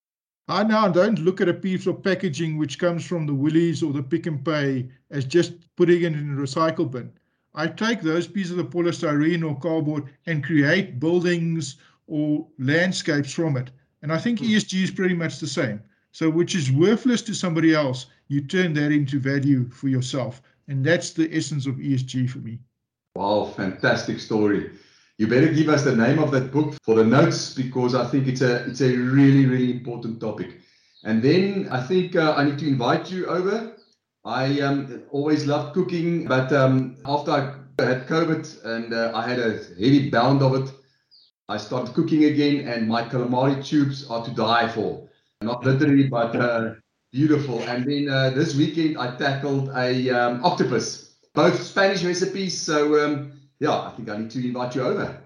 I 0.48 0.63
now 0.63 0.88
don't 0.88 1.19
look 1.19 1.41
at 1.41 1.48
a 1.48 1.54
piece 1.54 1.86
of 1.86 2.02
packaging 2.02 2.58
which 2.58 2.80
comes 2.80 3.06
from 3.06 3.28
the 3.28 3.36
Woolies 3.36 3.84
or 3.84 3.93
the 3.93 4.02
Pick 4.02 4.26
n 4.26 4.39
Pay 4.39 4.89
as 5.12 5.24
just 5.24 5.54
putting 5.76 6.02
it 6.02 6.13
in 6.13 6.36
a 6.36 6.41
recycle 6.41 6.89
bin. 6.89 7.12
I 7.54 7.67
take 7.67 8.02
those 8.02 8.26
pieces 8.26 8.58
of 8.58 8.71
polystyrene 8.71 9.48
or 9.48 9.60
cardboard 9.60 10.06
and 10.26 10.43
create 10.43 11.00
buildings 11.00 11.76
or 12.08 12.48
landscapes 12.58 13.32
from 13.32 13.58
it. 13.58 13.69
And 14.02 14.12
I 14.12 14.17
think 14.17 14.39
hmm. 14.39 14.45
ESG 14.45 14.86
is 14.86 14.89
pretty 14.89 15.13
much 15.13 15.39
the 15.39 15.45
same. 15.45 15.84
So, 16.15 16.30
which 16.30 16.56
is 16.56 16.71
worthless 16.71 17.21
to 17.23 17.34
somebody 17.34 17.75
else, 17.75 18.06
you 18.30 18.39
turn 18.39 18.73
that 18.75 18.93
into 18.93 19.19
value 19.19 19.67
for 19.69 19.89
yourself. 19.89 20.41
And 20.69 20.82
that's 20.82 21.12
the 21.12 21.28
essence 21.36 21.65
of 21.65 21.75
ESG 21.75 22.30
for 22.30 22.38
me. 22.38 22.58
Wow, 23.17 23.51
fantastic 23.54 24.21
story. 24.21 24.71
You 25.17 25.28
better 25.28 25.51
give 25.51 25.67
us 25.67 25.84
the 25.84 25.93
name 25.93 26.19
of 26.19 26.32
that 26.32 26.54
book 26.54 26.75
for 26.84 26.95
the 26.95 27.04
notes 27.04 27.54
because 27.54 27.95
I 27.95 28.08
think 28.08 28.30
it's 28.30 28.39
a 28.39 28.63
it's 28.63 28.80
a 28.80 28.95
really 28.95 29.45
really 29.45 29.69
important 29.71 30.21
topic. 30.21 30.62
And 31.04 31.21
then 31.21 31.67
I 31.69 31.86
think 31.86 32.15
uh, 32.15 32.34
I 32.38 32.45
need 32.45 32.60
to 32.60 32.67
invite 32.69 33.12
you 33.12 33.25
over. 33.25 33.75
I 34.23 34.62
um, 34.62 35.04
always 35.12 35.45
loved 35.45 35.73
cooking, 35.73 36.28
but 36.28 36.54
um, 36.54 36.95
after 37.06 37.32
I 37.32 37.41
had 37.78 38.08
COVID 38.08 38.63
and 38.63 38.93
uh, 38.93 39.12
I 39.13 39.28
had 39.28 39.39
a 39.39 39.51
heavy 39.82 40.10
bound 40.10 40.41
of 40.41 40.56
it, 40.56 40.71
I 41.49 41.58
started 41.58 41.93
cooking 41.93 42.23
again, 42.23 42.69
and 42.69 42.88
my 42.88 43.04
calamari 43.04 43.62
tubes 43.65 44.10
are 44.10 44.23
to 44.23 44.32
die 44.32 44.69
for. 44.69 45.10
Not 45.41 45.63
literally, 45.63 46.08
but 46.08 46.36
uh, 46.36 46.76
beautiful. 47.12 47.62
And 47.63 47.86
then 47.86 48.10
uh, 48.10 48.30
this 48.32 48.56
weekend 48.56 48.98
I 48.98 49.15
tackled 49.15 49.69
a 49.76 50.10
um, 50.10 50.43
octopus 50.43 51.06
both 51.36 51.62
Spanish 51.62 52.04
recipes. 52.04 52.60
So 52.60 53.06
um, 53.06 53.34
yeah, 53.60 53.78
I 53.78 53.91
think 53.91 54.10
I 54.10 54.17
need 54.17 54.32
to 54.32 54.39
invite 54.39 54.76
you 54.76 54.84
over. 54.84 55.21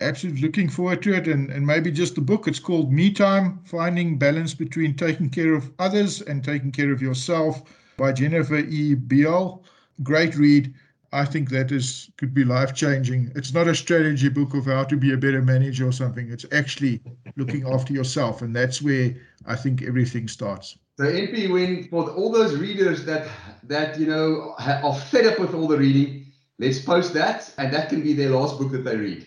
Absolutely 0.00 0.42
looking 0.42 0.68
forward 0.68 1.02
to 1.02 1.14
it, 1.14 1.28
and, 1.28 1.50
and 1.50 1.66
maybe 1.66 1.90
just 1.90 2.14
the 2.14 2.20
book. 2.20 2.46
It's 2.46 2.58
called 2.58 2.92
Me 2.92 3.10
Time: 3.10 3.60
Finding 3.64 4.18
Balance 4.18 4.54
Between 4.54 4.94
Taking 4.94 5.30
Care 5.30 5.54
of 5.54 5.70
Others 5.78 6.22
and 6.22 6.44
Taking 6.44 6.72
Care 6.72 6.92
of 6.92 7.00
Yourself 7.00 7.62
by 7.96 8.12
Jennifer 8.12 8.58
E. 8.58 8.94
Beal. 8.94 9.64
Great 10.02 10.36
read. 10.36 10.74
I 11.14 11.24
think 11.24 11.50
that 11.50 11.70
is 11.70 12.10
could 12.16 12.34
be 12.34 12.44
life 12.44 12.74
changing. 12.74 13.30
It's 13.36 13.54
not 13.54 13.68
a 13.68 13.74
strategy 13.74 14.28
book 14.28 14.52
of 14.52 14.66
how 14.66 14.82
to 14.82 14.96
be 14.96 15.12
a 15.12 15.16
better 15.16 15.40
manager 15.40 15.86
or 15.86 15.92
something. 15.92 16.28
It's 16.28 16.44
actually 16.50 17.00
looking 17.36 17.64
after 17.72 17.92
yourself, 17.92 18.42
and 18.42 18.54
that's 18.54 18.82
where 18.82 19.14
I 19.46 19.54
think 19.54 19.82
everything 19.82 20.26
starts. 20.26 20.76
So 20.98 21.04
MP, 21.04 21.50
when 21.52 21.84
for 21.88 22.10
all 22.10 22.32
those 22.32 22.56
readers 22.56 23.04
that 23.04 23.28
that 23.62 23.98
you 23.98 24.06
know 24.06 24.54
are 24.58 24.94
fed 24.94 25.26
up 25.26 25.38
with 25.38 25.54
all 25.54 25.68
the 25.68 25.78
reading, 25.78 26.32
let's 26.58 26.80
post 26.80 27.14
that, 27.14 27.54
and 27.58 27.72
that 27.72 27.88
can 27.90 28.02
be 28.02 28.12
their 28.12 28.30
last 28.30 28.58
book 28.58 28.72
that 28.72 28.84
they 28.84 28.96
read. 28.96 29.24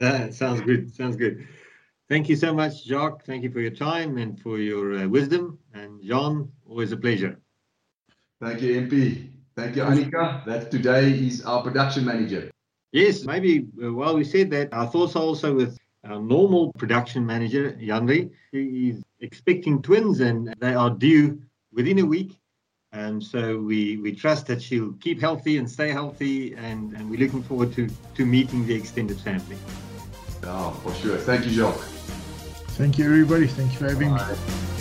That 0.00 0.34
sounds 0.34 0.60
good. 0.60 0.94
Sounds 0.94 1.16
good. 1.16 1.48
Thank 2.10 2.28
you 2.28 2.36
so 2.36 2.52
much, 2.52 2.84
Jacques. 2.84 3.24
Thank 3.24 3.42
you 3.42 3.50
for 3.50 3.60
your 3.60 3.70
time 3.70 4.18
and 4.18 4.38
for 4.38 4.58
your 4.58 4.94
uh, 4.98 5.08
wisdom. 5.08 5.58
And 5.72 6.02
Jean, 6.02 6.52
always 6.68 6.92
a 6.92 6.96
pleasure. 6.98 7.40
Thank 8.38 8.60
you, 8.60 8.82
MP. 8.82 9.31
Thank 9.56 9.76
you, 9.76 9.82
Anika. 9.82 10.44
That 10.46 10.70
today 10.70 11.10
is 11.10 11.44
our 11.44 11.62
production 11.62 12.04
manager. 12.04 12.50
Yes, 12.92 13.24
maybe 13.24 13.66
uh, 13.82 13.92
while 13.92 14.14
we 14.14 14.24
said 14.24 14.50
that, 14.50 14.72
our 14.72 14.86
thoughts 14.86 15.16
are 15.16 15.22
also 15.22 15.54
with 15.54 15.78
our 16.04 16.20
normal 16.20 16.72
production 16.72 17.24
manager, 17.24 17.72
Yanri. 17.80 18.30
He 18.50 18.90
is 18.90 19.02
expecting 19.20 19.80
twins 19.82 20.20
and 20.20 20.54
they 20.58 20.74
are 20.74 20.90
due 20.90 21.40
within 21.72 21.98
a 22.00 22.04
week. 22.04 22.38
And 22.92 23.22
so 23.22 23.58
we, 23.58 23.96
we 23.98 24.14
trust 24.14 24.46
that 24.48 24.60
she'll 24.60 24.92
keep 24.94 25.20
healthy 25.20 25.56
and 25.56 25.70
stay 25.70 25.90
healthy. 25.90 26.54
And, 26.54 26.92
and 26.92 27.08
we're 27.08 27.20
looking 27.20 27.42
forward 27.42 27.72
to, 27.74 27.88
to 28.14 28.26
meeting 28.26 28.66
the 28.66 28.74
extended 28.74 29.18
family. 29.20 29.56
Oh, 30.44 30.70
for 30.82 30.92
sure. 30.94 31.16
Thank 31.16 31.46
you, 31.46 31.52
Jacques. 31.52 31.80
Thank 32.76 32.98
you, 32.98 33.06
everybody. 33.06 33.46
Thank 33.46 33.72
you 33.72 33.78
for 33.78 33.88
having 33.88 34.10
Bye. 34.10 34.32
me. 34.32 34.71